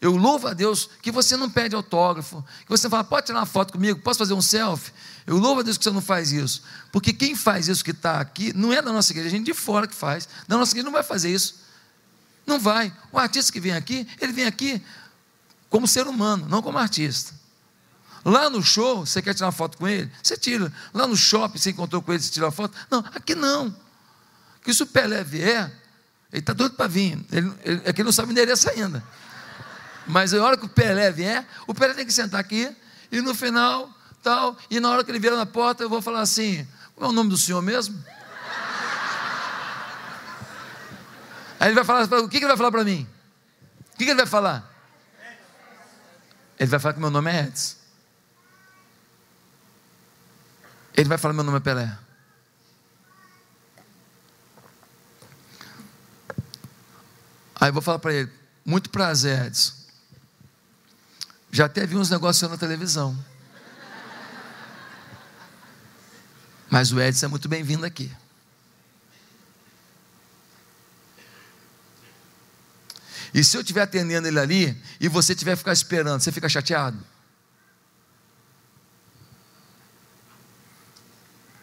[0.00, 3.46] eu louvo a Deus que você não pede autógrafo, que você fala, pode tirar uma
[3.46, 4.92] foto comigo, posso fazer um selfie?
[5.26, 8.20] Eu louvo a Deus que você não faz isso, porque quem faz isso que está
[8.20, 10.84] aqui não é da nossa igreja, é gente de fora que faz, da nossa igreja
[10.84, 11.60] não vai fazer isso,
[12.46, 12.94] não vai.
[13.10, 14.82] O artista que vem aqui, ele vem aqui
[15.70, 17.34] como ser humano, não como artista.
[18.24, 20.10] Lá no show, você quer tirar uma foto com ele?
[20.22, 20.72] Você tira.
[20.94, 22.74] Lá no shopping, você encontrou com ele, você tira uma foto?
[22.90, 23.74] Não, aqui não.
[24.62, 25.70] Que se o Pelé vier,
[26.32, 27.22] Ele está doido para vir.
[27.30, 29.04] Ele, ele, é que ele não sabe o endereço ainda.
[30.06, 32.74] Mas na hora que o Pelé vier, o Pelé tem que sentar aqui
[33.12, 33.88] e no final,
[34.22, 37.12] tal, e na hora que ele vier na porta, eu vou falar assim: qual é
[37.12, 38.02] o nome do senhor mesmo?
[41.60, 43.06] Aí ele vai falar, o que ele vai falar para mim?
[43.92, 44.70] O que ele vai falar?
[46.58, 47.83] Ele vai falar que meu nome é Edson.
[50.96, 51.98] Ele vai falar meu nome é Pelé.
[57.60, 58.30] Aí eu vou falar para ele,
[58.64, 59.72] muito prazer, Edson.
[61.50, 63.16] Já até vi uns negócios na televisão.
[66.70, 68.12] Mas o Edson é muito bem-vindo aqui.
[73.32, 76.98] E se eu estiver atendendo ele ali e você tiver ficar esperando, você fica chateado?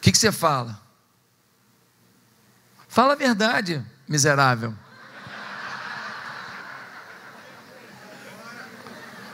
[0.01, 0.81] O que, que você fala?
[2.87, 4.75] Fala a verdade, miserável.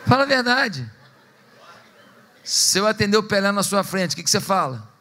[0.05, 0.91] Fala a verdade.
[2.43, 4.91] Se eu atender o Pelé na sua frente, o que, que você fala?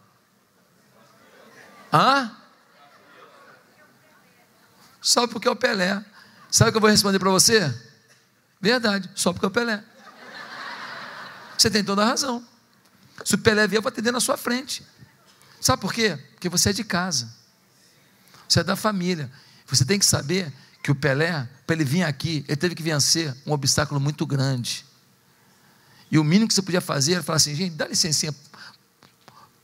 [1.93, 2.31] Hã?
[5.01, 6.01] Só porque é o Pelé.
[6.49, 7.75] Sabe o que eu vou responder para você?
[8.61, 9.83] Verdade, só porque é o Pelé.
[11.59, 12.47] Você tem toda a razão.
[13.25, 14.87] Se o Pelé vier, eu vou atender na sua frente.
[15.67, 16.17] Sabe por quê?
[16.35, 17.29] Porque você é de casa.
[18.49, 19.29] Você é da família.
[19.67, 23.37] Você tem que saber que o Pelé, para ele vir aqui, ele teve que vencer
[23.45, 24.87] um obstáculo muito grande.
[26.09, 28.33] E o mínimo que você podia fazer era falar assim, gente, dá licencinha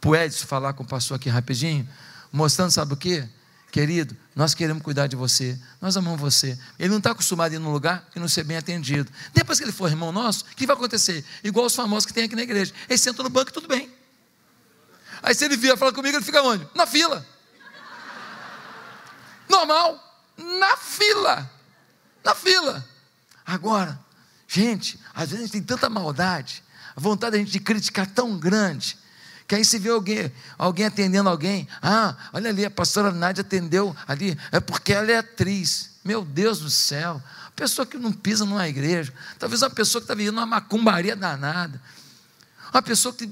[0.00, 1.88] para Edson falar com o pastor aqui rapidinho,
[2.32, 3.28] mostrando, sabe o quê?
[3.70, 6.58] Querido, nós queremos cuidar de você, nós amamos você.
[6.80, 9.08] Ele não está acostumado a ir num lugar e não ser bem atendido.
[9.32, 11.24] Depois que ele for irmão nosso, o que vai acontecer?
[11.44, 12.74] Igual os famosos que tem aqui na igreja.
[12.88, 14.01] Ele senta no banco e tudo bem.
[15.22, 16.66] Aí se ele vier falar comigo, ele fica onde?
[16.74, 17.24] Na fila.
[19.48, 20.24] Normal.
[20.36, 21.50] Na fila.
[22.24, 22.84] Na fila.
[23.44, 23.98] Agora,
[24.48, 26.62] gente, às vezes a gente tem tanta maldade,
[26.96, 28.96] a vontade da gente de criticar tão grande,
[29.46, 33.94] que aí se vê alguém, alguém atendendo alguém, ah, olha ali, a pastora Nádia atendeu
[34.06, 35.90] ali, é porque ela é atriz.
[36.04, 37.22] Meu Deus do céu,
[37.54, 41.80] pessoa que não pisa numa igreja, talvez uma pessoa que está vivendo uma macumbaria danada,
[42.72, 43.30] uma pessoa que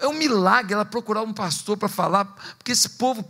[0.00, 2.24] é um milagre ela procurar um pastor para falar,
[2.56, 3.28] porque esse povo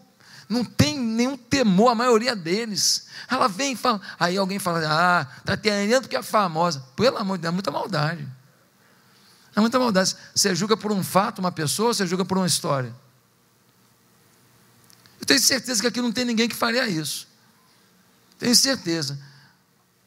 [0.48, 3.06] não tem nenhum temor, a maioria deles.
[3.28, 6.80] Ela vem e fala, aí alguém fala, ah, está atendendo porque é famosa.
[6.96, 8.26] Pelo amor de Deus, é muita maldade.
[9.54, 10.16] É muita maldade.
[10.34, 12.94] Você julga por um fato uma pessoa, você julga por uma história.
[15.20, 17.28] Eu tenho certeza que aqui não tem ninguém que faria isso.
[18.38, 19.18] Tenho certeza.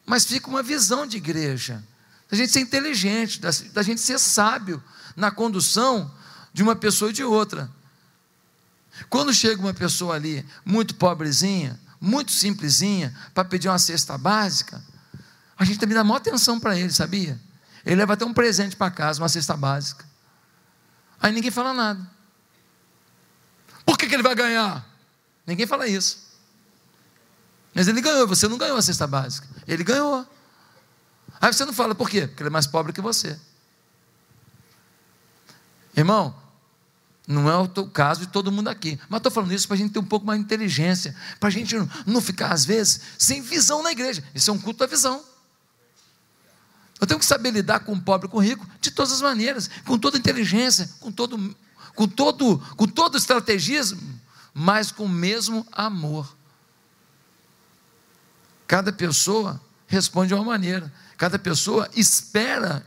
[0.06, 1.84] Mas fica uma visão de igreja.
[2.30, 4.82] Da gente ser inteligente, da gente ser sábio
[5.16, 6.10] na condução
[6.54, 7.70] de uma pessoa e de outra.
[9.10, 14.84] Quando chega uma pessoa ali, muito pobrezinha, muito simplesinha, para pedir uma cesta básica,
[15.58, 17.40] a gente também dá maior atenção para ele, sabia?
[17.86, 20.06] Ele leva até um presente para casa, uma cesta básica.
[21.22, 22.06] Aí ninguém fala nada.
[23.86, 24.86] Por que, que ele vai ganhar?
[25.46, 26.32] Ninguém fala isso.
[27.74, 29.48] Mas ele ganhou, você não ganhou a cesta básica.
[29.68, 30.28] Ele ganhou.
[31.40, 32.28] Aí você não fala, por quê?
[32.28, 33.40] Porque ele é mais pobre que você.
[35.96, 36.36] Irmão,
[37.28, 39.00] não é o caso de todo mundo aqui.
[39.10, 41.16] Mas estou falando isso para a gente ter um pouco mais de inteligência.
[41.40, 41.76] Para a gente
[42.06, 44.24] não ficar, às vezes, sem visão na igreja.
[44.34, 45.24] Isso é um culto da visão.
[47.00, 49.22] Eu tenho que saber lidar com o pobre e com o rico de todas as
[49.22, 51.56] maneiras, com toda inteligência, com todo,
[51.96, 54.02] com todo, com todo estrategismo,
[54.54, 56.36] mas com o mesmo amor.
[58.68, 62.86] Cada pessoa responde de uma maneira, cada pessoa espera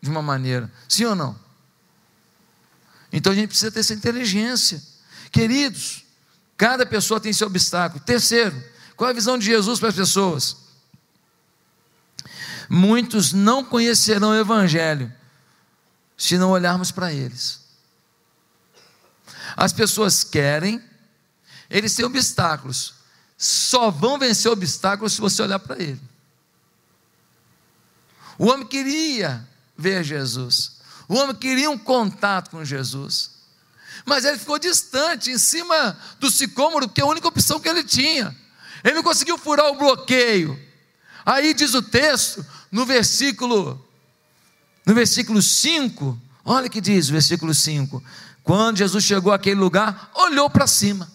[0.00, 1.45] de uma maneira, sim ou não?
[3.16, 4.82] Então a gente precisa ter essa inteligência,
[5.32, 6.04] queridos.
[6.54, 8.04] Cada pessoa tem seu obstáculo.
[8.04, 8.62] Terceiro,
[8.94, 10.54] qual é a visão de Jesus para as pessoas?
[12.68, 15.10] Muitos não conhecerão o Evangelho
[16.14, 17.60] se não olharmos para eles.
[19.56, 20.78] As pessoas querem,
[21.70, 22.96] eles têm obstáculos,
[23.38, 26.02] só vão vencer obstáculos se você olhar para ele.
[28.36, 30.75] O homem queria ver Jesus,
[31.08, 33.30] o homem queria um contato com Jesus,
[34.04, 37.84] mas ele ficou distante, em cima do sicômoro, que é a única opção que ele
[37.84, 38.36] tinha.
[38.84, 40.58] Ele não conseguiu furar o bloqueio.
[41.24, 43.82] Aí diz o texto no versículo
[44.86, 48.00] no versículo 5, olha que diz o versículo 5.
[48.44, 51.10] Quando Jesus chegou àquele lugar, olhou para cima.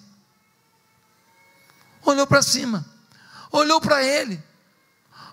[2.04, 2.86] Olhou para cima.
[3.49, 4.43] Olhou para ele.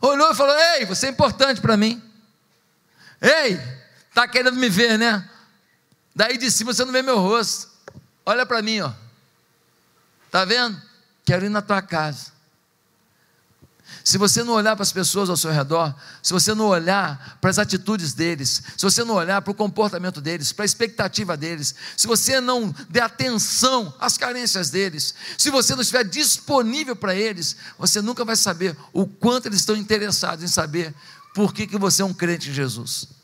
[0.00, 2.00] Olhou e falou: Ei, você é importante para mim.
[3.20, 3.60] Ei,
[4.18, 5.28] está querendo me ver, né?
[6.14, 7.68] Daí de cima você não vê meu rosto.
[8.26, 8.92] Olha para mim, ó.
[10.30, 10.80] Tá vendo?
[11.24, 12.36] Quero ir na tua casa.
[14.04, 17.50] se você não olhar para as pessoas ao seu redor, se você não olhar para
[17.50, 21.74] as atitudes deles, se você não olhar para o comportamento deles, para a expectativa deles,
[21.96, 27.56] se você não der atenção às carências deles, se você não estiver disponível para eles,
[27.78, 30.94] você nunca vai saber o quanto eles estão interessados em saber
[31.34, 33.17] por que, que você é um crente em Jesus.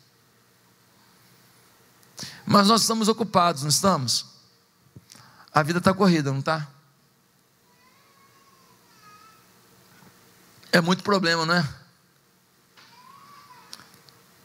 [2.46, 4.26] Mas nós estamos ocupados, não estamos?
[5.52, 6.68] A vida está corrida, não está?
[10.70, 11.68] É muito problema, não é?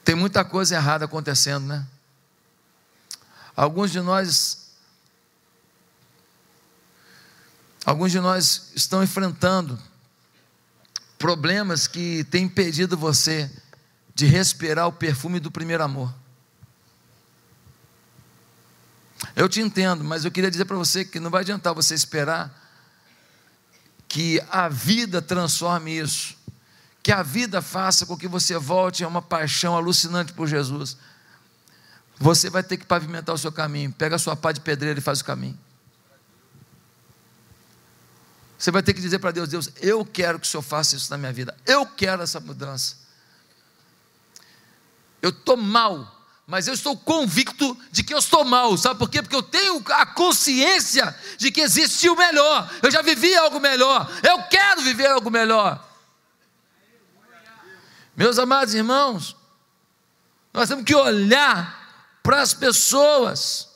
[0.05, 1.85] Tem muita coisa errada acontecendo, né?
[3.55, 4.69] Alguns de nós
[7.85, 9.79] alguns de nós estão enfrentando
[11.17, 13.51] problemas que têm impedido você
[14.13, 16.13] de respirar o perfume do primeiro amor.
[19.35, 22.67] Eu te entendo, mas eu queria dizer para você que não vai adiantar você esperar
[24.07, 26.35] que a vida transforme isso,
[27.03, 30.97] que a vida faça com que você volte a uma paixão alucinante por Jesus.
[32.17, 33.93] Você vai ter que pavimentar o seu caminho.
[33.93, 35.57] Pega a sua pá de pedreiro e faz o caminho.
[38.57, 41.09] Você vai ter que dizer para Deus: Deus, eu quero que o Senhor faça isso
[41.09, 41.55] na minha vida.
[41.65, 42.97] Eu quero essa mudança.
[45.21, 46.18] Eu estou mal
[46.49, 49.21] mas eu estou convicto de que eu estou mal, sabe por quê?
[49.21, 54.09] Porque eu tenho a consciência de que existe o melhor, eu já vivi algo melhor,
[54.27, 55.87] eu quero viver algo melhor.
[58.15, 59.35] Meus amados irmãos,
[60.51, 63.69] nós temos que olhar para as pessoas,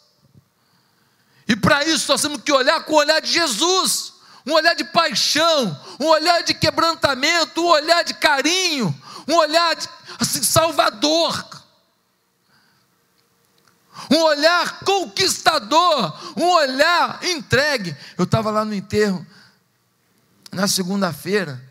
[1.48, 4.14] e para isso nós temos que olhar com o olhar de Jesus,
[4.48, 9.88] um olhar de paixão, um olhar de quebrantamento, um olhar de carinho, um olhar de,
[10.20, 11.62] assim, salvador
[14.10, 17.96] um olhar conquistador, um olhar entregue.
[18.18, 19.26] Eu estava lá no enterro,
[20.52, 21.62] na segunda-feira,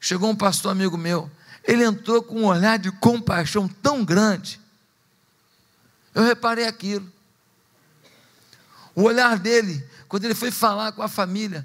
[0.00, 1.30] chegou um pastor amigo meu,
[1.64, 4.60] ele entrou com um olhar de compaixão tão grande.
[6.14, 7.10] Eu reparei aquilo.
[8.94, 11.64] O olhar dele, quando ele foi falar com a família,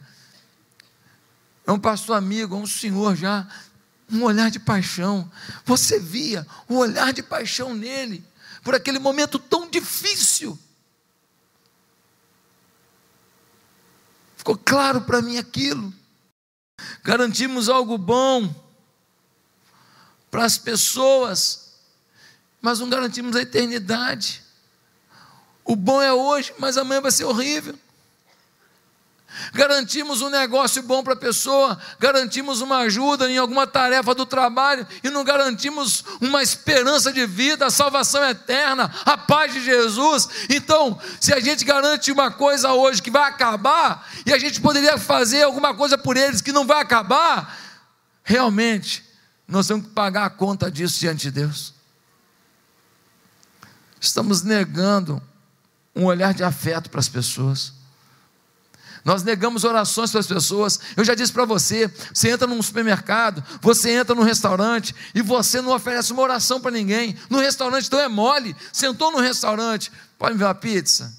[1.65, 3.47] é um pastor amigo, é um senhor já,
[4.11, 5.29] um olhar de paixão.
[5.65, 8.23] Você via o olhar de paixão nele
[8.65, 10.57] por aquele momento tão difícil.
[14.35, 15.93] Ficou claro para mim aquilo.
[17.03, 18.53] Garantimos algo bom
[20.31, 21.75] para as pessoas,
[22.59, 24.41] mas não garantimos a eternidade.
[25.63, 27.77] O bom é hoje, mas amanhã vai ser horrível
[29.53, 34.85] garantimos um negócio bom para a pessoa, garantimos uma ajuda em alguma tarefa do trabalho
[35.03, 40.27] e não garantimos uma esperança de vida, a salvação eterna, a paz de Jesus.
[40.49, 44.97] Então, se a gente garante uma coisa hoje que vai acabar e a gente poderia
[44.97, 47.57] fazer alguma coisa por eles que não vai acabar,
[48.23, 49.05] realmente
[49.47, 51.73] nós temos que pagar a conta disso diante de Deus.
[53.99, 55.21] Estamos negando
[55.95, 57.73] um olhar de afeto para as pessoas.
[59.05, 60.79] Nós negamos orações para as pessoas.
[60.97, 65.61] Eu já disse para você: você entra num supermercado, você entra num restaurante e você
[65.61, 67.15] não oferece uma oração para ninguém.
[67.29, 68.55] No restaurante, então é mole.
[68.73, 71.13] Sentou no restaurante, pode me ver uma pizza?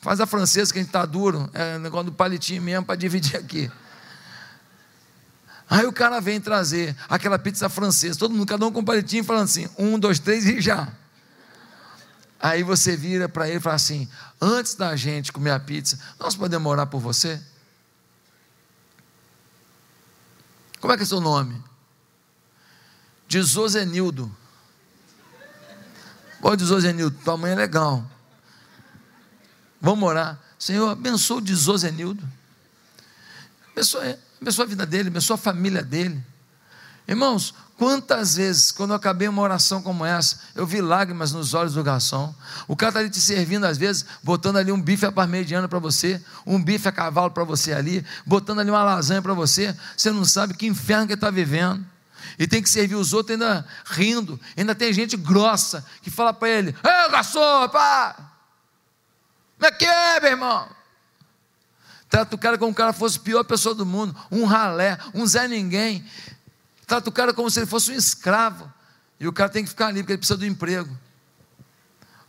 [0.00, 3.36] Faz a francesa que a gente está duro, é negócio do palitinho mesmo para dividir
[3.36, 3.70] aqui.
[5.70, 9.24] Aí o cara vem trazer aquela pizza francesa, todo mundo, cada um com um palitinho,
[9.24, 10.88] falando assim: um, dois, três e já.
[12.38, 14.06] Aí você vira para ele e fala assim:
[14.40, 17.42] antes da gente comer a pizza, nós podemos orar por você?
[20.80, 21.62] Como é que é seu nome?
[23.26, 24.34] De Zozenildo.
[26.40, 26.64] Pô, de
[27.24, 28.08] tua mãe é legal.
[29.80, 30.38] Vamos orar.
[30.58, 32.26] Senhor, abençoa o de Zozenildo.
[33.72, 36.24] Abençoa, abençoa a vida dele, abençoa a família dele.
[37.08, 41.72] Irmãos, quantas vezes, quando eu acabei uma oração como essa, eu vi lágrimas nos olhos
[41.72, 42.34] do garçom.
[42.66, 45.78] O cara está ali te servindo, às vezes, botando ali um bife a parmegiana para
[45.78, 49.74] você, um bife a cavalo para você ali, botando ali uma lasanha para você.
[49.96, 51.82] Você não sabe que inferno que está vivendo.
[52.38, 54.38] E tem que servir os outros ainda rindo.
[54.54, 58.14] Ainda tem gente grossa que fala para ele: Ei, garçom, pá!
[59.56, 60.68] Como é que é, meu irmão?
[62.08, 64.98] Trata o cara como se o cara fosse a pior pessoa do mundo, um ralé,
[65.14, 66.04] um Zé Ninguém.
[66.88, 68.72] Trata o cara como se ele fosse um escravo.
[69.20, 70.96] E o cara tem que ficar ali, porque ele precisa do emprego.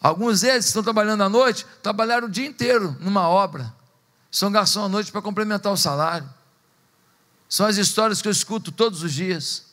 [0.01, 3.73] Alguns deles estão trabalhando à noite, trabalharam o dia inteiro numa obra.
[4.29, 6.29] São garçom à noite para complementar o salário.
[7.47, 9.65] São as histórias que eu escuto todos os dias.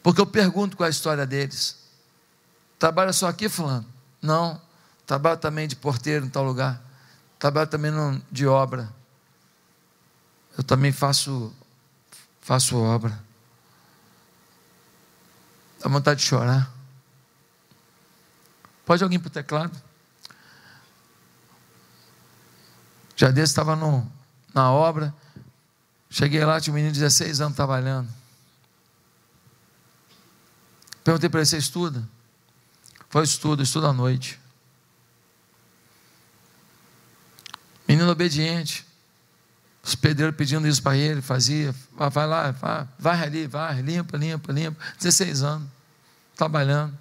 [0.00, 1.76] Porque eu pergunto qual é a história deles.
[2.78, 3.86] Trabalha só aqui, fulano?
[4.20, 4.60] Não.
[5.04, 6.80] Trabalha também de porteiro em tal lugar.
[7.40, 7.92] Trabalha também
[8.30, 8.88] de obra.
[10.56, 11.52] Eu também faço
[12.42, 13.18] faço obra.
[15.80, 16.70] Dá vontade de chorar.
[18.84, 19.80] Pode alguém para o teclado?
[23.16, 23.76] Já desse estava
[24.52, 25.14] na obra.
[26.10, 28.12] Cheguei lá, tinha um menino de 16 anos trabalhando.
[31.02, 32.06] Perguntei para ele: Você estuda?
[33.08, 34.38] Foi estudo, estudo à noite.
[37.86, 38.86] Menino obediente.
[39.82, 44.52] Os pedreiros pedindo isso para ele, fazia, vai lá, vai, vai ali, vai, limpa, limpa,
[44.52, 44.78] limpa.
[44.98, 45.68] 16 anos,
[46.36, 46.96] trabalhando.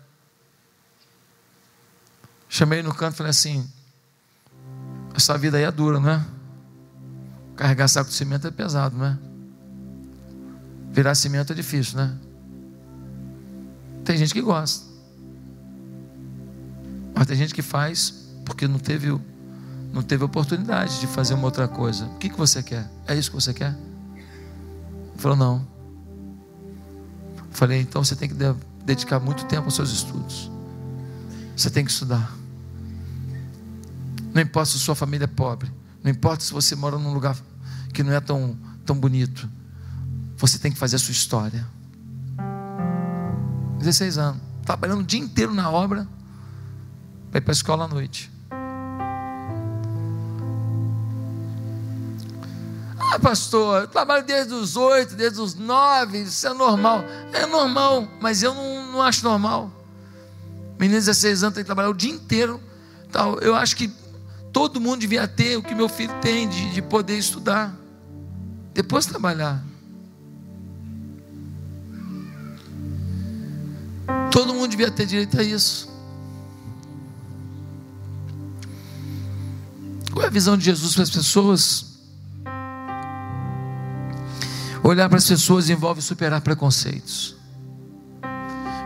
[2.49, 3.69] Chamei no canto e falei assim:
[5.13, 6.25] essa vida aí é dura, não é?
[7.55, 9.17] Carregar saco de cimento é pesado, não é?
[10.91, 12.17] Virar cimento é difícil, né?
[14.03, 14.89] Tem gente que gosta.
[17.13, 19.17] Mas tem gente que faz porque não teve,
[19.93, 22.05] não teve oportunidade de fazer uma outra coisa.
[22.05, 22.89] O que, que você quer?
[23.05, 23.75] É isso que você quer?
[24.15, 25.67] Ele falou, não.
[27.51, 28.35] Falei, então você tem que
[28.85, 30.49] dedicar muito tempo aos seus estudos.
[31.55, 32.33] Você tem que estudar.
[34.33, 35.69] Não importa se sua família é pobre.
[36.01, 37.37] Não importa se você mora num lugar
[37.93, 39.47] que não é tão, tão bonito.
[40.37, 41.67] Você tem que fazer a sua história.
[43.79, 44.41] 16 anos.
[44.65, 46.07] Trabalhando o dia inteiro na obra.
[47.29, 48.30] Para ir para a escola à noite.
[53.11, 57.03] Ah, pastor, eu trabalho desde os oito, desde os nove, isso é normal.
[57.33, 59.69] É normal, mas eu não, não acho normal.
[60.79, 62.59] Menino de 16 anos tem que trabalhar o dia inteiro.
[63.11, 63.37] Tal.
[63.39, 63.91] Eu acho que
[64.51, 67.73] Todo mundo devia ter o que meu filho tem de, de poder estudar,
[68.73, 69.63] depois trabalhar.
[74.29, 75.89] Todo mundo devia ter direito a isso.
[80.11, 81.90] Qual é a visão de Jesus para as pessoas?
[84.91, 87.35] Olhar para as pessoas envolve superar preconceitos.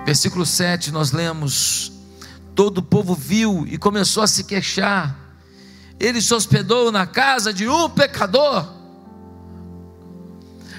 [0.05, 1.91] Versículo 7, nós lemos:
[2.53, 5.25] Todo o povo viu e começou a se queixar
[5.99, 8.73] ele se hospedou na casa de um pecador.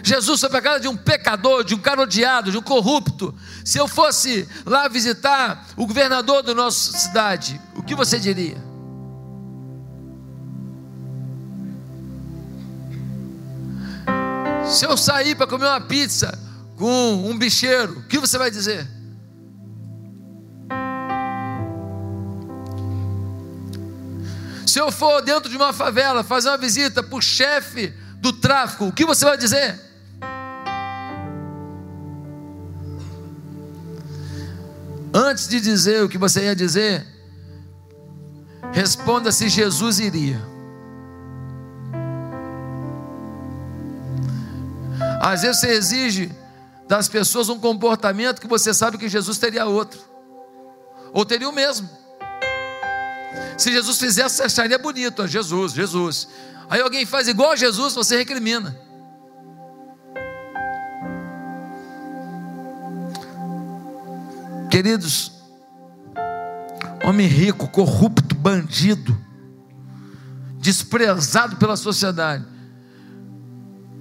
[0.02, 3.34] Jesus foi para a casa de um pecador, de um cara odiado, de um corrupto.
[3.64, 8.65] Se eu fosse lá visitar o governador da nossa cidade, o que você diria?
[14.68, 16.36] Se eu sair para comer uma pizza
[16.76, 18.86] com um bicheiro, o que você vai dizer?
[24.66, 28.86] Se eu for dentro de uma favela fazer uma visita para o chefe do tráfico,
[28.86, 29.80] o que você vai dizer?
[35.14, 37.06] Antes de dizer o que você ia dizer,
[38.72, 40.55] responda se Jesus iria.
[45.26, 46.32] Às vezes você exige
[46.86, 49.98] das pessoas um comportamento que você sabe que Jesus teria outro,
[51.12, 51.90] ou teria o mesmo.
[53.58, 55.26] Se Jesus fizesse, você acharia bonito.
[55.26, 56.28] Jesus, Jesus.
[56.70, 58.78] Aí alguém faz igual a Jesus, você recrimina.
[64.70, 65.32] Queridos,
[67.04, 69.18] homem rico, corrupto, bandido,
[70.60, 72.46] desprezado pela sociedade.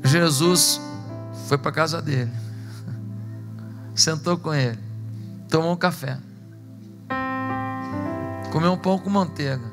[0.03, 0.79] Jesus
[1.47, 2.31] foi para casa dele,
[3.93, 4.79] sentou com ele,
[5.49, 6.19] tomou um café
[8.55, 9.69] comer um pão com manteiga.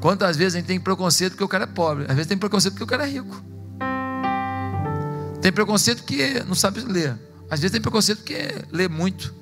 [0.00, 2.06] Quantas vezes a gente tem preconceito porque o cara é pobre?
[2.08, 3.40] Às vezes tem preconceito porque o cara é rico.
[5.40, 7.16] Tem preconceito que não sabe ler.
[7.48, 9.32] Às vezes tem preconceito porque lê muito.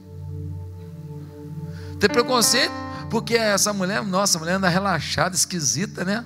[1.98, 2.74] Tem preconceito
[3.08, 6.22] porque essa mulher, nossa, a mulher anda relaxada, esquisita, né?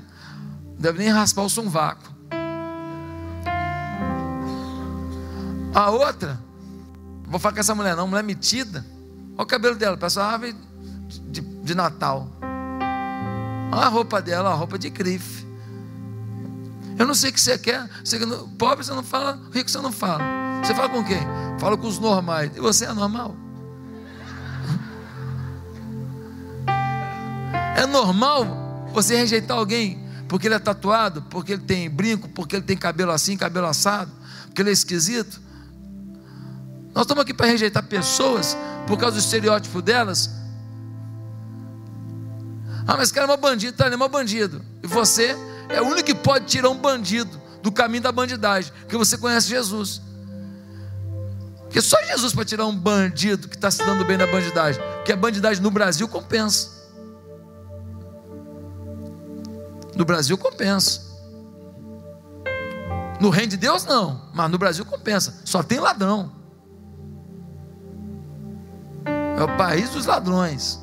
[0.64, 2.12] Não deve nem raspar o sovaco.
[5.77, 6.41] A outra,
[7.27, 8.83] vou falar com essa mulher não, mulher metida.
[9.35, 10.57] Olha o cabelo dela, parece uma árvore
[11.29, 12.31] de, de Natal.
[13.70, 15.47] A roupa dela, a roupa de grife.
[16.99, 17.87] Eu não sei o que você quer.
[18.03, 18.18] Você,
[18.59, 20.24] pobre você não fala, rico você não fala.
[20.64, 21.20] Você fala com quem?
[21.61, 22.51] Fala com os normais.
[22.57, 23.37] E você é normal?
[27.77, 28.47] É normal
[28.95, 33.12] você rejeitar alguém porque ele é tatuado, porque ele tem brinco, porque ele tem cabelo
[33.12, 34.11] assim, cabelo assado,
[34.47, 35.45] porque ele é esquisito?
[36.97, 40.31] Nós estamos aqui para rejeitar pessoas por causa do estereótipo delas,
[42.87, 43.85] ah, mas cara é um bandido, tá?
[43.85, 44.65] Ele é um bandido.
[44.83, 45.37] E você
[45.69, 49.47] é o único que pode tirar um bandido do caminho da bandidagem, porque você conhece
[49.49, 50.01] Jesus.
[51.65, 55.13] Porque só Jesus para tirar um bandido que está se dando bem na bandidagem, porque
[55.13, 56.71] a bandidagem no Brasil compensa.
[59.95, 61.03] No Brasil compensa.
[63.21, 66.36] No reino de Deus, não, mas no Brasil compensa, só tem ladrão.
[69.37, 70.80] É o país dos ladrões.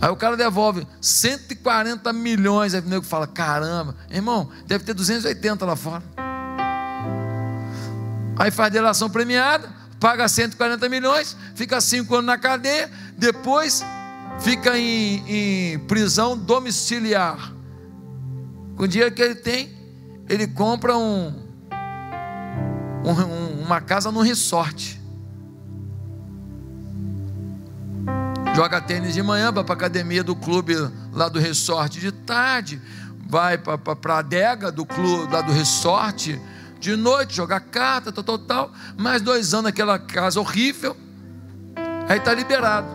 [0.00, 2.74] Aí o cara devolve 140 milhões.
[2.74, 6.02] Aí o nego fala: caramba, irmão, deve ter 280 lá fora.
[8.36, 9.68] Aí faz delação premiada,
[10.00, 13.84] paga 140 milhões, fica cinco anos na cadeia, depois
[14.40, 17.52] fica em, em prisão domiciliar.
[18.76, 19.70] Com o dinheiro que ele tem,
[20.28, 21.28] ele compra um,
[23.04, 25.01] um, uma casa num resort.
[28.54, 30.74] Joga tênis de manhã, vai para a academia do clube
[31.12, 32.80] lá do resort de tarde,
[33.26, 33.78] vai para
[34.14, 36.38] a adega do clube lá do resort
[36.78, 38.72] de noite, jogar carta, tal, tal, tal.
[38.98, 40.94] Mais dois anos naquela casa horrível,
[42.08, 42.88] aí está liberado.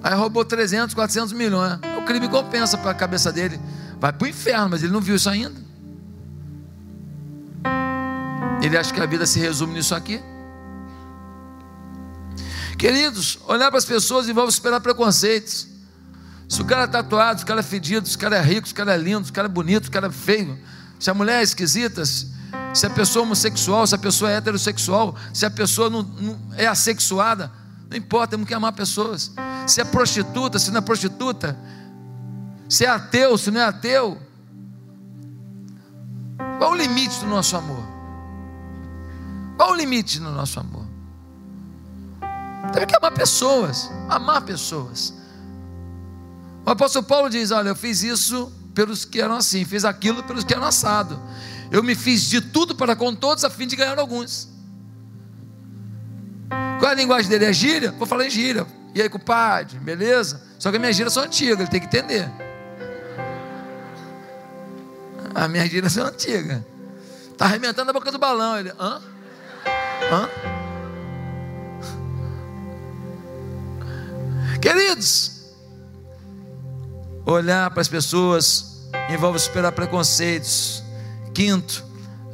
[0.00, 1.80] Aí roubou 300, 400 milhões.
[1.98, 3.58] O crime compensa para a cabeça dele.
[3.98, 5.64] Vai para o inferno, mas ele não viu isso ainda.
[8.62, 10.22] Ele acha que a vida se resume nisso aqui.
[12.76, 15.68] Queridos, olhar para as pessoas envolve esperar preconceitos.
[16.48, 18.66] Se o cara é tatuado, se o cara é fedido, se o cara é rico,
[18.66, 20.58] se o cara é lindo, se o cara é bonito, se o cara é feio,
[21.00, 25.16] se a mulher é esquisita, se a pessoa é homossexual, se a pessoa é heterossexual,
[25.32, 27.50] se a pessoa não, não é assexuada,
[27.88, 29.32] não importa, temos que amar pessoas.
[29.66, 31.56] Se é prostituta, se não é prostituta,
[32.68, 34.20] se é ateu, se não é ateu.
[36.58, 37.84] Qual o limite do nosso amor?
[39.56, 40.93] Qual o limite do nosso amor?
[42.72, 45.14] Teve que amar pessoas, amar pessoas.
[46.64, 50.44] O apóstolo Paulo diz: Olha, eu fiz isso pelos que eram assim, fiz aquilo pelos
[50.44, 51.20] que eram assado.
[51.70, 54.48] Eu me fiz de tudo para com todos a fim de ganhar alguns.
[56.78, 57.46] Qual é a linguagem dele?
[57.46, 57.92] É gíria?
[57.92, 58.66] Vou falar em gíria.
[58.94, 60.42] E aí, compadre, beleza?
[60.58, 62.30] Só que a minha gíria são antigas, ele tem que entender.
[65.34, 66.62] A minha gíria são antigas.
[67.32, 68.56] Está arrebentando a boca do balão.
[68.56, 69.02] Ele, hã?
[70.12, 70.53] Hã?
[74.64, 75.42] Queridos,
[77.26, 80.82] olhar para as pessoas envolve superar preconceitos.
[81.34, 81.84] Quinto,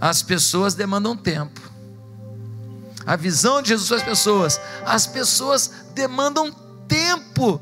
[0.00, 1.60] as pessoas demandam tempo.
[3.04, 6.52] A visão de Jesus para as pessoas, as pessoas demandam
[6.86, 7.60] tempo.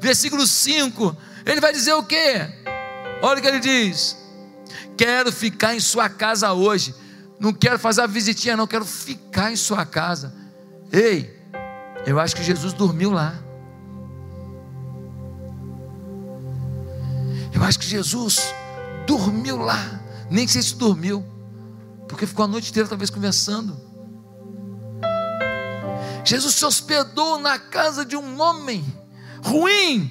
[0.00, 2.16] Versículo 5, ele vai dizer o que?
[3.20, 4.16] Olha o que ele diz:
[4.96, 6.94] Quero ficar em sua casa hoje.
[7.38, 10.32] Não quero fazer a visitinha, não, quero ficar em sua casa.
[10.90, 11.38] Ei,
[12.06, 13.49] eu acho que Jesus dormiu lá.
[17.60, 18.54] Eu acho que Jesus
[19.06, 20.00] dormiu lá.
[20.30, 21.22] Nem sei se dormiu,
[22.08, 23.78] porque ficou a noite inteira talvez conversando.
[26.24, 28.82] Jesus se hospedou na casa de um homem
[29.44, 30.10] ruim.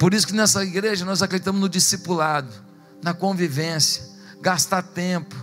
[0.00, 2.52] Por isso que nessa igreja nós acreditamos no discipulado,
[3.00, 4.02] na convivência,
[4.40, 5.36] gastar tempo.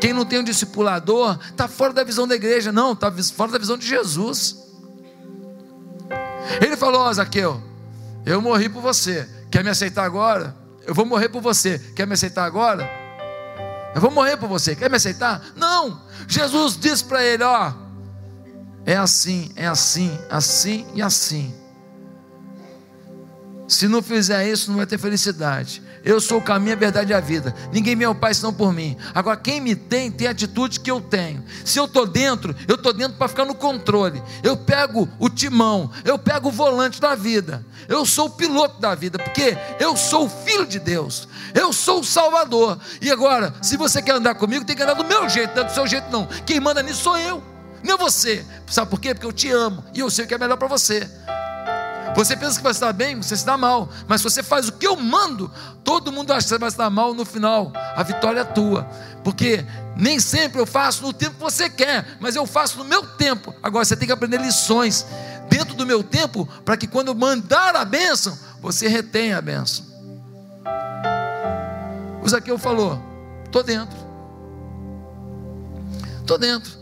[0.00, 3.58] Quem não tem um discipulador está fora da visão da igreja, não, está fora da
[3.58, 4.64] visão de Jesus.
[6.62, 7.73] Ele falou, ó Zaqueu,
[8.24, 9.28] eu morri por você.
[9.50, 10.56] Quer me aceitar agora?
[10.86, 11.78] Eu vou morrer por você.
[11.94, 12.88] Quer me aceitar agora?
[13.94, 14.74] Eu vou morrer por você.
[14.74, 15.42] Quer me aceitar?
[15.56, 16.02] Não.
[16.26, 17.72] Jesus disse para ele: Ó,
[18.84, 21.54] é assim, é assim, assim e assim.
[23.66, 25.82] Se não fizer isso, não vai ter felicidade.
[26.04, 27.54] Eu sou o caminho, a verdade e a vida.
[27.72, 28.94] Ninguém me é o Pai senão por mim.
[29.14, 31.42] Agora, quem me tem, tem a atitude que eu tenho.
[31.64, 34.22] Se eu estou dentro, eu estou dentro para ficar no controle.
[34.42, 37.64] Eu pego o timão, eu pego o volante da vida.
[37.88, 41.26] Eu sou o piloto da vida, porque eu sou o filho de Deus.
[41.54, 42.78] Eu sou o Salvador.
[43.00, 45.66] E agora, se você quer andar comigo, tem que andar do meu jeito, não é
[45.66, 46.26] do seu jeito, não.
[46.44, 47.42] Quem manda nisso sou eu,
[47.82, 48.44] não você.
[48.66, 49.14] Sabe por quê?
[49.14, 51.08] Porque eu te amo e eu sei o que é melhor para você.
[52.14, 53.88] Você pensa que vai estar bem, você se dá mal.
[54.06, 55.50] Mas se você faz o que eu mando,
[55.82, 57.72] todo mundo acha que você vai se dar mal no final.
[57.74, 58.84] A vitória é tua.
[59.24, 59.64] Porque
[59.96, 63.52] nem sempre eu faço no tempo que você quer, mas eu faço no meu tempo.
[63.62, 65.04] Agora você tem que aprender lições
[65.48, 69.84] dentro do meu tempo, para que quando eu mandar a bênção, você retenha a bênção.
[72.22, 73.02] O Zaqueu falou:
[73.44, 73.96] estou dentro.
[76.20, 76.72] Estou dentro.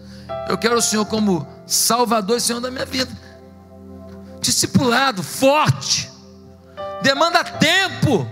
[0.49, 3.11] Eu quero o Senhor como Salvador e Senhor da minha vida
[4.43, 6.11] discipulado, forte,
[7.03, 8.29] demanda tempo.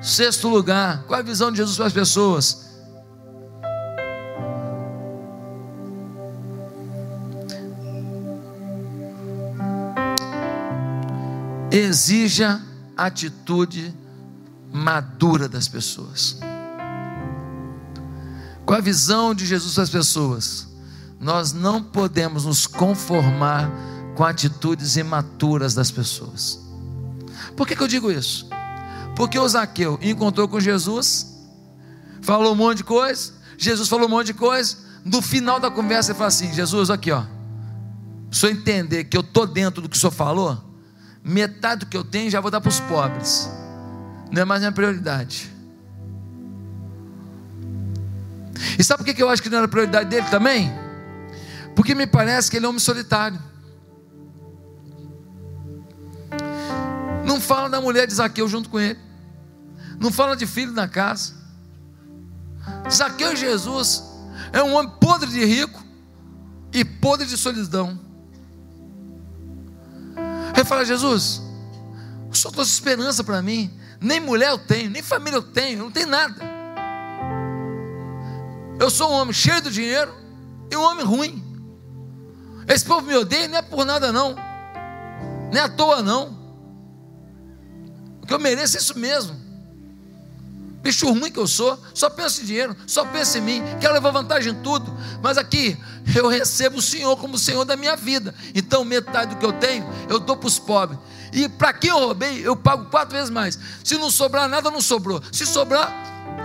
[0.00, 2.66] Sexto lugar, qual é a visão de Jesus para as pessoas?
[11.70, 12.60] Exija
[12.96, 13.94] atitude
[14.72, 16.38] madura das pessoas.
[18.64, 20.68] Qual a visão de Jesus para as pessoas?
[21.20, 23.70] Nós não podemos nos conformar
[24.18, 26.58] com atitudes imaturas das pessoas.
[27.56, 28.48] Por que, que eu digo isso?
[29.14, 31.38] Porque o Zaqueu encontrou com Jesus,
[32.20, 36.10] falou um monte de coisa, Jesus falou um monte de coisa, no final da conversa
[36.10, 37.22] ele fala assim: Jesus, aqui ó,
[38.28, 40.64] se eu entender que eu estou dentro do que o senhor falou,
[41.22, 43.48] metade do que eu tenho já vou dar para os pobres,
[44.32, 45.48] não é mais minha prioridade.
[48.76, 50.72] E sabe por que eu acho que não era prioridade dele também?
[51.76, 53.46] Porque me parece que ele é um homem solitário.
[57.28, 58.98] Não fala da mulher de Zaqueu junto com ele.
[60.00, 61.34] Não fala de filho na casa.
[62.90, 64.02] Zaqueu Jesus
[64.50, 65.84] é um homem podre de rico
[66.72, 68.00] e podre de solidão.
[70.56, 71.42] Ele fala: Jesus,
[72.30, 73.78] o Senhor trouxe esperança para mim.
[74.00, 76.40] Nem mulher eu tenho, nem família eu tenho, não tenho nada.
[78.80, 80.14] Eu sou um homem cheio de dinheiro
[80.70, 81.44] e um homem ruim.
[82.66, 84.34] Esse povo me odeia, não é por nada não,
[85.52, 86.37] nem à toa não.
[88.28, 89.34] Porque eu mereço isso mesmo.
[90.82, 94.10] Bicho ruim que eu sou, só penso em dinheiro, só penso em mim, quero levar
[94.10, 95.78] vantagem em tudo, mas aqui
[96.14, 99.52] eu recebo o Senhor como o Senhor da minha vida, então metade do que eu
[99.54, 100.98] tenho eu dou para os pobres,
[101.32, 103.58] e para quem eu roubei eu pago quatro vezes mais.
[103.82, 105.90] Se não sobrar nada, não sobrou, se sobrar,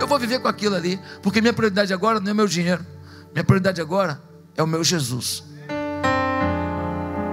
[0.00, 2.84] eu vou viver com aquilo ali, porque minha prioridade agora não é meu dinheiro,
[3.32, 4.20] minha prioridade agora
[4.56, 5.44] é o meu Jesus.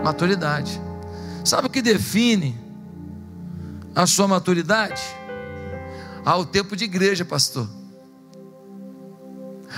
[0.03, 0.79] Maturidade.
[1.43, 2.70] Sabe o que define
[3.95, 5.01] a sua maturidade?
[6.23, 7.67] Ao tempo de igreja, pastor.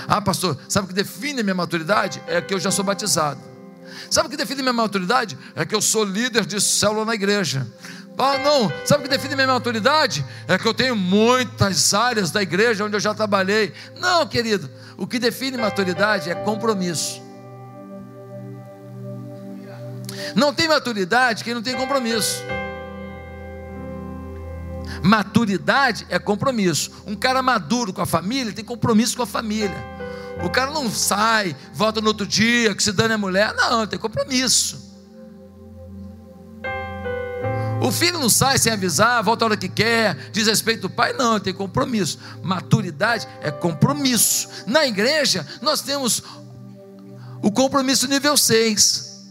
[0.07, 2.22] Ah, pastor, sabe o que define a minha maturidade?
[2.28, 3.39] É que eu já sou batizado.
[4.09, 5.38] Sabe o que define a minha maturidade?
[5.55, 7.68] É que eu sou líder de célula na igreja.
[8.18, 10.24] Ah, não, sabe o que define minha maturidade?
[10.47, 13.74] É que eu tenho muitas áreas da igreja onde eu já trabalhei.
[13.99, 17.22] Não, querido, o que define maturidade é compromisso.
[20.36, 22.43] Não tem maturidade quem não tem compromisso.
[25.04, 27.04] Maturidade é compromisso.
[27.06, 29.76] Um cara maduro com a família tem compromisso com a família.
[30.43, 33.54] O cara não sai, volta no outro dia, que se dane a mulher.
[33.54, 34.93] Não, tem compromisso.
[37.82, 41.12] O filho não sai sem avisar, volta a hora que quer, diz respeito do pai,
[41.12, 42.18] não, tem compromisso.
[42.41, 44.47] Maturidade é compromisso.
[44.66, 46.24] Na igreja, nós temos
[47.41, 49.28] o compromisso nível 6.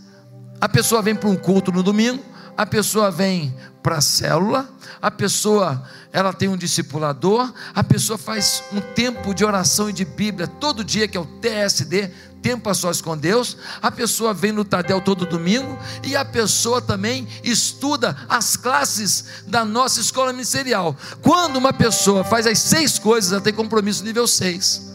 [0.60, 2.22] A pessoa vem para um culto no domingo,
[2.54, 4.68] a pessoa vem para a célula,
[5.00, 10.04] a pessoa ela tem um discipulador, a pessoa faz um tempo de oração e de
[10.04, 12.10] Bíblia todo dia, que é o TSD,
[12.42, 16.82] tempo a sós com Deus, a pessoa vem no Tadel todo domingo, e a pessoa
[16.82, 20.96] também estuda as classes da nossa escola ministerial.
[21.22, 24.92] Quando uma pessoa faz as seis coisas, ela tem compromisso nível 6.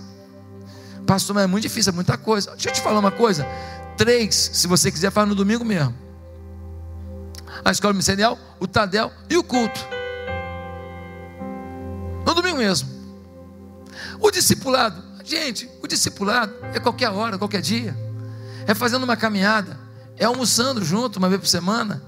[1.05, 2.51] Pastor, mas é muito difícil, é muita coisa.
[2.51, 3.47] Deixa eu te falar uma coisa.
[3.95, 6.06] Três, se você quiser, faz no domingo mesmo.
[7.63, 9.79] A escola ministerial, o Tadel e o culto.
[12.25, 12.89] No domingo mesmo.
[14.19, 17.95] O discipulado, gente, o discipulado é qualquer hora, qualquer dia.
[18.65, 19.79] É fazendo uma caminhada,
[20.17, 22.03] é almoçando junto uma vez por semana.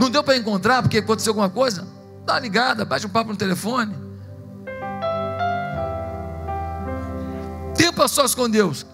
[0.00, 1.86] Não deu para encontrar porque aconteceu alguma coisa?
[2.24, 3.96] Dá uma ligada, bate um papo no telefone.
[7.76, 8.84] Tempo a sós com Deus.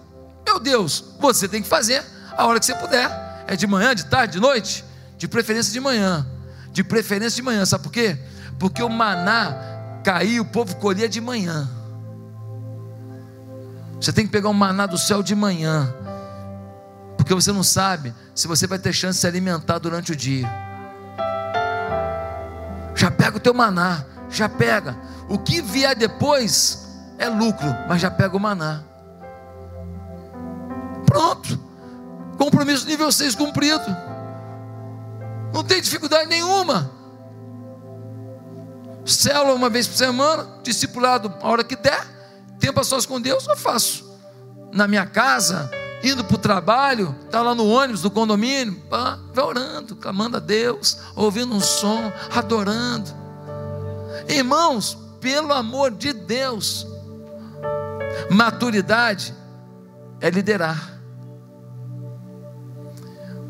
[0.45, 2.03] Meu Deus, você tem que fazer
[2.37, 3.09] a hora que você puder.
[3.47, 4.85] É de manhã, de tarde, de noite?
[5.23, 6.27] De preferência de manhã.
[6.73, 8.19] De preferência de manhã, sabe por quê?
[8.59, 9.55] Porque o maná
[10.03, 11.65] cair, o povo colhia de manhã.
[14.01, 15.95] Você tem que pegar um maná do céu de manhã,
[17.15, 20.45] porque você não sabe se você vai ter chance de se alimentar durante o dia.
[22.93, 24.93] Já pega o teu maná, já pega.
[25.29, 26.85] O que vier depois
[27.17, 28.83] é lucro, mas já pega o maná.
[31.05, 31.57] Pronto.
[32.37, 34.12] Compromisso nível 6 cumprido.
[35.53, 36.91] Não tem dificuldade nenhuma.
[39.05, 42.03] Célula uma vez por semana, discipulado a hora que der,
[42.59, 44.11] tempo a sós com Deus, eu faço.
[44.71, 45.69] Na minha casa,
[46.03, 50.39] indo para o trabalho, está lá no ônibus do condomínio, pá, vai orando, clamando a
[50.39, 53.13] Deus, ouvindo um som, adorando.
[54.27, 56.87] Irmãos, pelo amor de Deus,
[58.29, 59.35] maturidade
[60.19, 60.92] é liderar.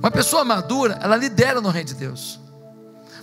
[0.04, 2.38] Uma pessoa madura, ela lidera no reino de Deus.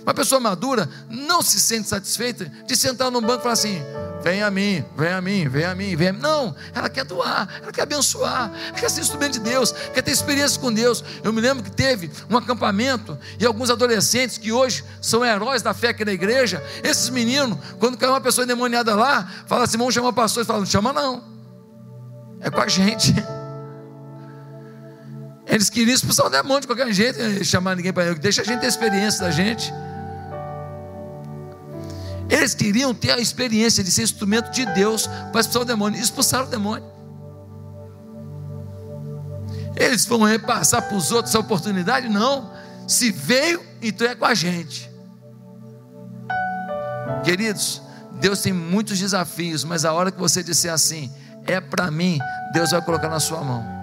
[0.01, 3.79] Uma pessoa madura não se sente satisfeita de sentar num banco e falar assim:
[4.23, 6.19] vem a mim, vem a mim, vem a mim, vem a mim.
[6.19, 10.09] Não, ela quer doar, ela quer abençoar, ela quer ser instrumento de Deus, quer ter
[10.09, 11.03] experiência com Deus.
[11.23, 15.75] Eu me lembro que teve um acampamento e alguns adolescentes que hoje são heróis da
[15.75, 16.63] fé aqui na igreja.
[16.83, 20.41] Esses meninos, quando cai uma pessoa endemoniada lá, fala assim: vamos chamar o pastor.
[20.41, 21.23] Eles falam: não chama não,
[22.39, 23.13] é com a gente.
[25.45, 28.15] Eles queriam expulsar o demônio de qualquer jeito, chamar ninguém para ele.
[28.15, 29.73] Deixa a gente ter experiência da gente.
[32.29, 35.99] Eles queriam ter a experiência de ser instrumento de Deus para expulsar o demônio.
[35.99, 36.89] Expulsaram o demônio.
[39.75, 42.07] Eles vão repassar para os outros a oportunidade?
[42.07, 42.51] Não.
[42.87, 44.89] Se veio, então é com a gente.
[47.23, 47.81] Queridos,
[48.13, 51.11] Deus tem muitos desafios, mas a hora que você disser assim,
[51.45, 52.19] é para mim,
[52.53, 53.80] Deus vai colocar na sua mão.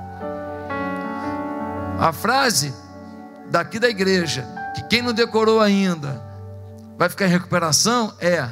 [1.99, 2.73] A frase
[3.51, 6.23] daqui da igreja, que quem não decorou ainda
[6.97, 8.49] vai ficar em recuperação, é: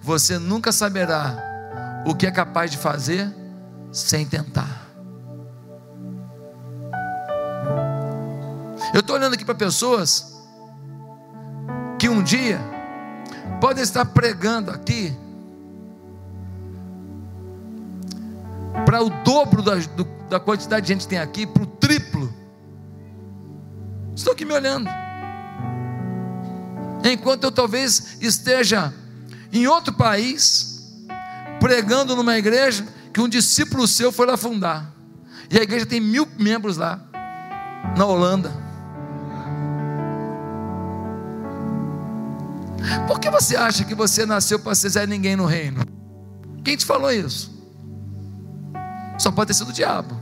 [0.00, 1.36] você nunca saberá
[2.06, 3.30] o que é capaz de fazer
[3.92, 4.86] sem tentar.
[8.94, 10.34] Eu estou olhando aqui para pessoas
[11.98, 12.58] que um dia
[13.60, 15.14] podem estar pregando aqui
[18.86, 21.67] para o dobro da, do, da quantidade de gente que tem aqui, para o.
[24.18, 24.90] Estou aqui me olhando.
[27.04, 28.92] Enquanto eu talvez esteja
[29.52, 30.82] em outro país,
[31.60, 34.92] pregando numa igreja que um discípulo seu foi lá fundar.
[35.48, 37.00] E a igreja tem mil membros lá,
[37.96, 38.52] na Holanda.
[43.06, 45.80] Por que você acha que você nasceu para ser Zé Ninguém no reino?
[46.64, 47.56] Quem te falou isso?
[49.16, 50.17] Só pode ter sido o diabo.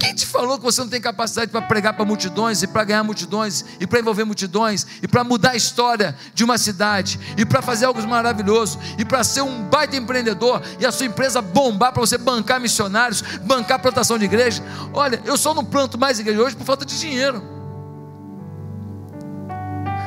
[0.00, 3.04] Quem te falou que você não tem capacidade para pregar para multidões e para ganhar
[3.04, 7.60] multidões e para envolver multidões e para mudar a história de uma cidade e para
[7.60, 12.00] fazer algo maravilhoso e para ser um baita empreendedor e a sua empresa bombar para
[12.00, 14.62] você bancar missionários, bancar plantação de igreja?
[14.94, 17.42] Olha, eu só não planto mais igreja hoje por falta de dinheiro.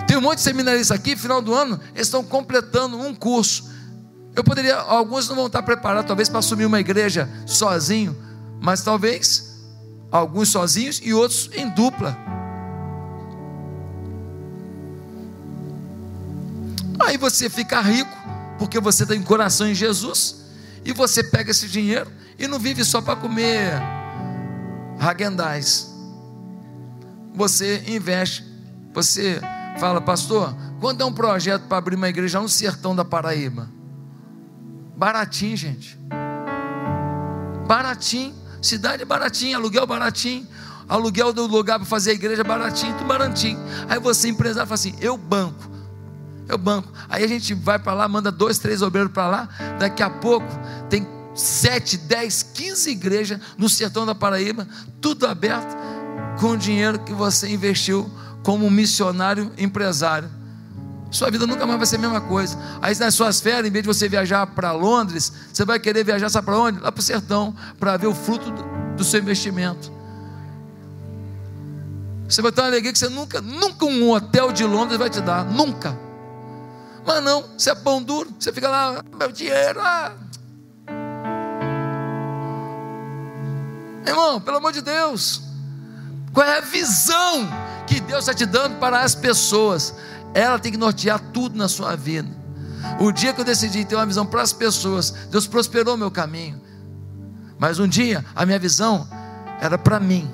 [0.07, 3.71] Tem um monte de seminaristas aqui, final do ano, eles estão completando um curso.
[4.35, 8.17] Eu poderia, alguns não vão estar preparados, talvez, para assumir uma igreja sozinho,
[8.59, 9.53] mas talvez
[10.14, 12.18] alguns sozinhos e outros em dupla.
[16.99, 18.16] Aí você fica rico,
[18.57, 20.45] porque você tem coração em Jesus,
[20.86, 22.09] e você pega esse dinheiro
[22.39, 23.74] e não vive só para comer
[24.97, 25.91] raguendais.
[27.34, 28.45] Você investe,
[28.93, 29.41] você
[29.78, 33.70] Fala, pastor, quanto é um projeto para abrir uma igreja no sertão da Paraíba?
[34.95, 35.97] Baratinho, gente.
[37.68, 38.36] Baratinho.
[38.64, 40.47] Cidade baratinho, aluguel baratinho.
[40.88, 43.59] Aluguel do lugar para fazer a igreja baratinho, tudo baratinho.
[43.89, 45.70] Aí você, empresário, fala assim: eu banco.
[46.47, 46.91] Eu banco.
[47.09, 49.49] Aí a gente vai para lá, manda dois, três obreiros para lá.
[49.80, 50.47] Daqui a pouco
[50.89, 54.68] tem sete, dez, quinze igrejas no sertão da Paraíba,
[55.01, 55.76] tudo aberto,
[56.39, 58.09] com o dinheiro que você investiu
[58.43, 60.30] como missionário empresário.
[61.14, 62.57] Sua vida nunca mais vai ser a mesma coisa.
[62.82, 66.28] Aí nas suas férias, em vez de você viajar para Londres, você vai querer viajar
[66.28, 66.80] sabe para onde?
[66.80, 68.51] Lá para o sertão, para ver o fruto
[68.97, 69.91] do, seu investimento.
[72.28, 75.22] Você vai ter uma alegria que você nunca, nunca um hotel de Londres vai te
[75.22, 75.95] dar, nunca.
[77.05, 80.14] Mas não, você é pão duro, você fica lá, meu dinheiro, ah.
[84.07, 85.43] Irmão, pelo amor de Deus,
[86.34, 87.47] qual é a visão
[87.86, 89.93] que Deus está te dando para as pessoas.
[90.34, 92.29] Ela tem que nortear tudo na sua vida.
[92.99, 96.61] O dia que eu decidi ter uma visão para as pessoas, Deus prosperou meu caminho.
[97.57, 99.07] Mas um dia a minha visão
[99.61, 100.29] era para mim.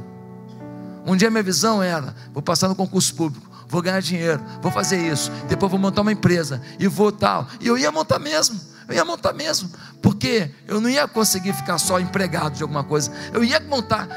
[1.06, 4.72] Um dia a minha visão era: vou passar no concurso público, vou ganhar dinheiro, vou
[4.72, 7.48] fazer isso, depois vou montar uma empresa e vou tal.
[7.60, 9.70] E eu ia montar mesmo, eu ia montar mesmo,
[10.02, 13.12] porque eu não ia conseguir ficar só empregado de alguma coisa.
[13.32, 14.08] Eu ia montar,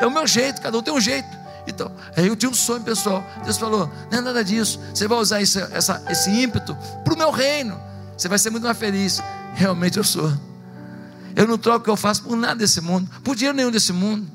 [0.00, 1.39] é o meu jeito, cada um tem um jeito.
[1.70, 3.24] Então, aí eu tinha um sonho pessoal.
[3.44, 4.80] Deus falou: não é nada disso.
[4.92, 7.80] Você vai usar esse, essa, esse ímpeto para o meu reino.
[8.16, 9.22] Você vai ser muito mais feliz.
[9.54, 10.32] Realmente eu sou.
[11.34, 13.92] Eu não troco o que eu faço por nada desse mundo, por dinheiro nenhum desse
[13.92, 14.26] mundo.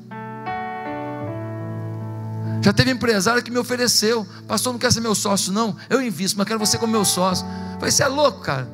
[2.62, 5.76] Já teve empresário que me ofereceu, pastor, não quer ser meu sócio, não.
[5.88, 7.46] Eu invisto, mas quero você como meu sócio.
[7.46, 8.68] Eu falei, você é louco, cara.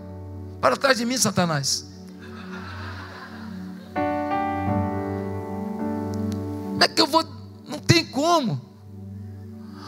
[0.61, 1.85] Para trás de mim, Satanás.
[6.73, 7.23] Como é que eu vou
[7.73, 8.61] não tem como.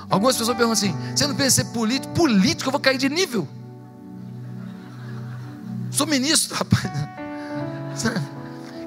[0.08, 2.12] Algumas pessoas perguntam assim: você não pensa ser político?
[2.14, 3.46] Político, eu vou cair de nível.
[5.90, 6.90] Sou ministro, rapaz.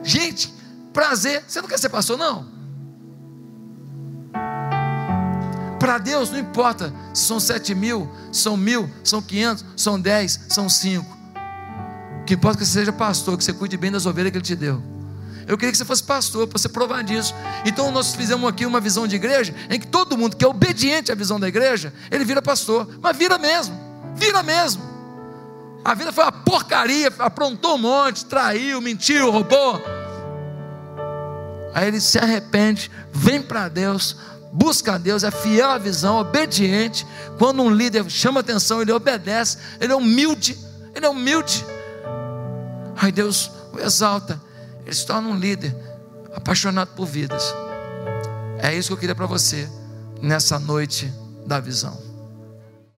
[0.03, 0.53] Gente,
[0.91, 1.43] prazer.
[1.47, 2.57] Você não quer ser pastor, não?
[5.79, 10.67] Para Deus não importa se são sete mil, são mil, são quinhentos, são dez, são
[10.67, 11.15] cinco.
[12.21, 14.37] O que importa é que você seja pastor, que você cuide bem das ovelhas que
[14.37, 14.96] Ele te deu.
[15.47, 17.33] Eu queria que você fosse pastor, para você provar disso.
[17.65, 21.11] Então nós fizemos aqui uma visão de igreja em que todo mundo que é obediente
[21.11, 22.87] à visão da igreja, ele vira pastor.
[23.01, 23.79] Mas vira mesmo,
[24.15, 24.83] vira mesmo.
[25.85, 29.81] A vida foi uma porcaria, aprontou um monte, traiu, mentiu, roubou.
[31.73, 34.17] Aí ele se arrepende, vem para Deus,
[34.51, 37.07] busca a Deus, é fiel à visão, obediente.
[37.37, 40.57] Quando um líder chama atenção, ele obedece, ele é humilde,
[40.93, 41.65] ele é humilde.
[42.97, 44.41] Aí Deus o exalta,
[44.87, 45.75] ele se torna um líder
[46.33, 47.43] apaixonado por vidas.
[48.59, 49.69] É isso que eu queria para você
[50.21, 51.13] nessa noite
[51.45, 52.06] da visão.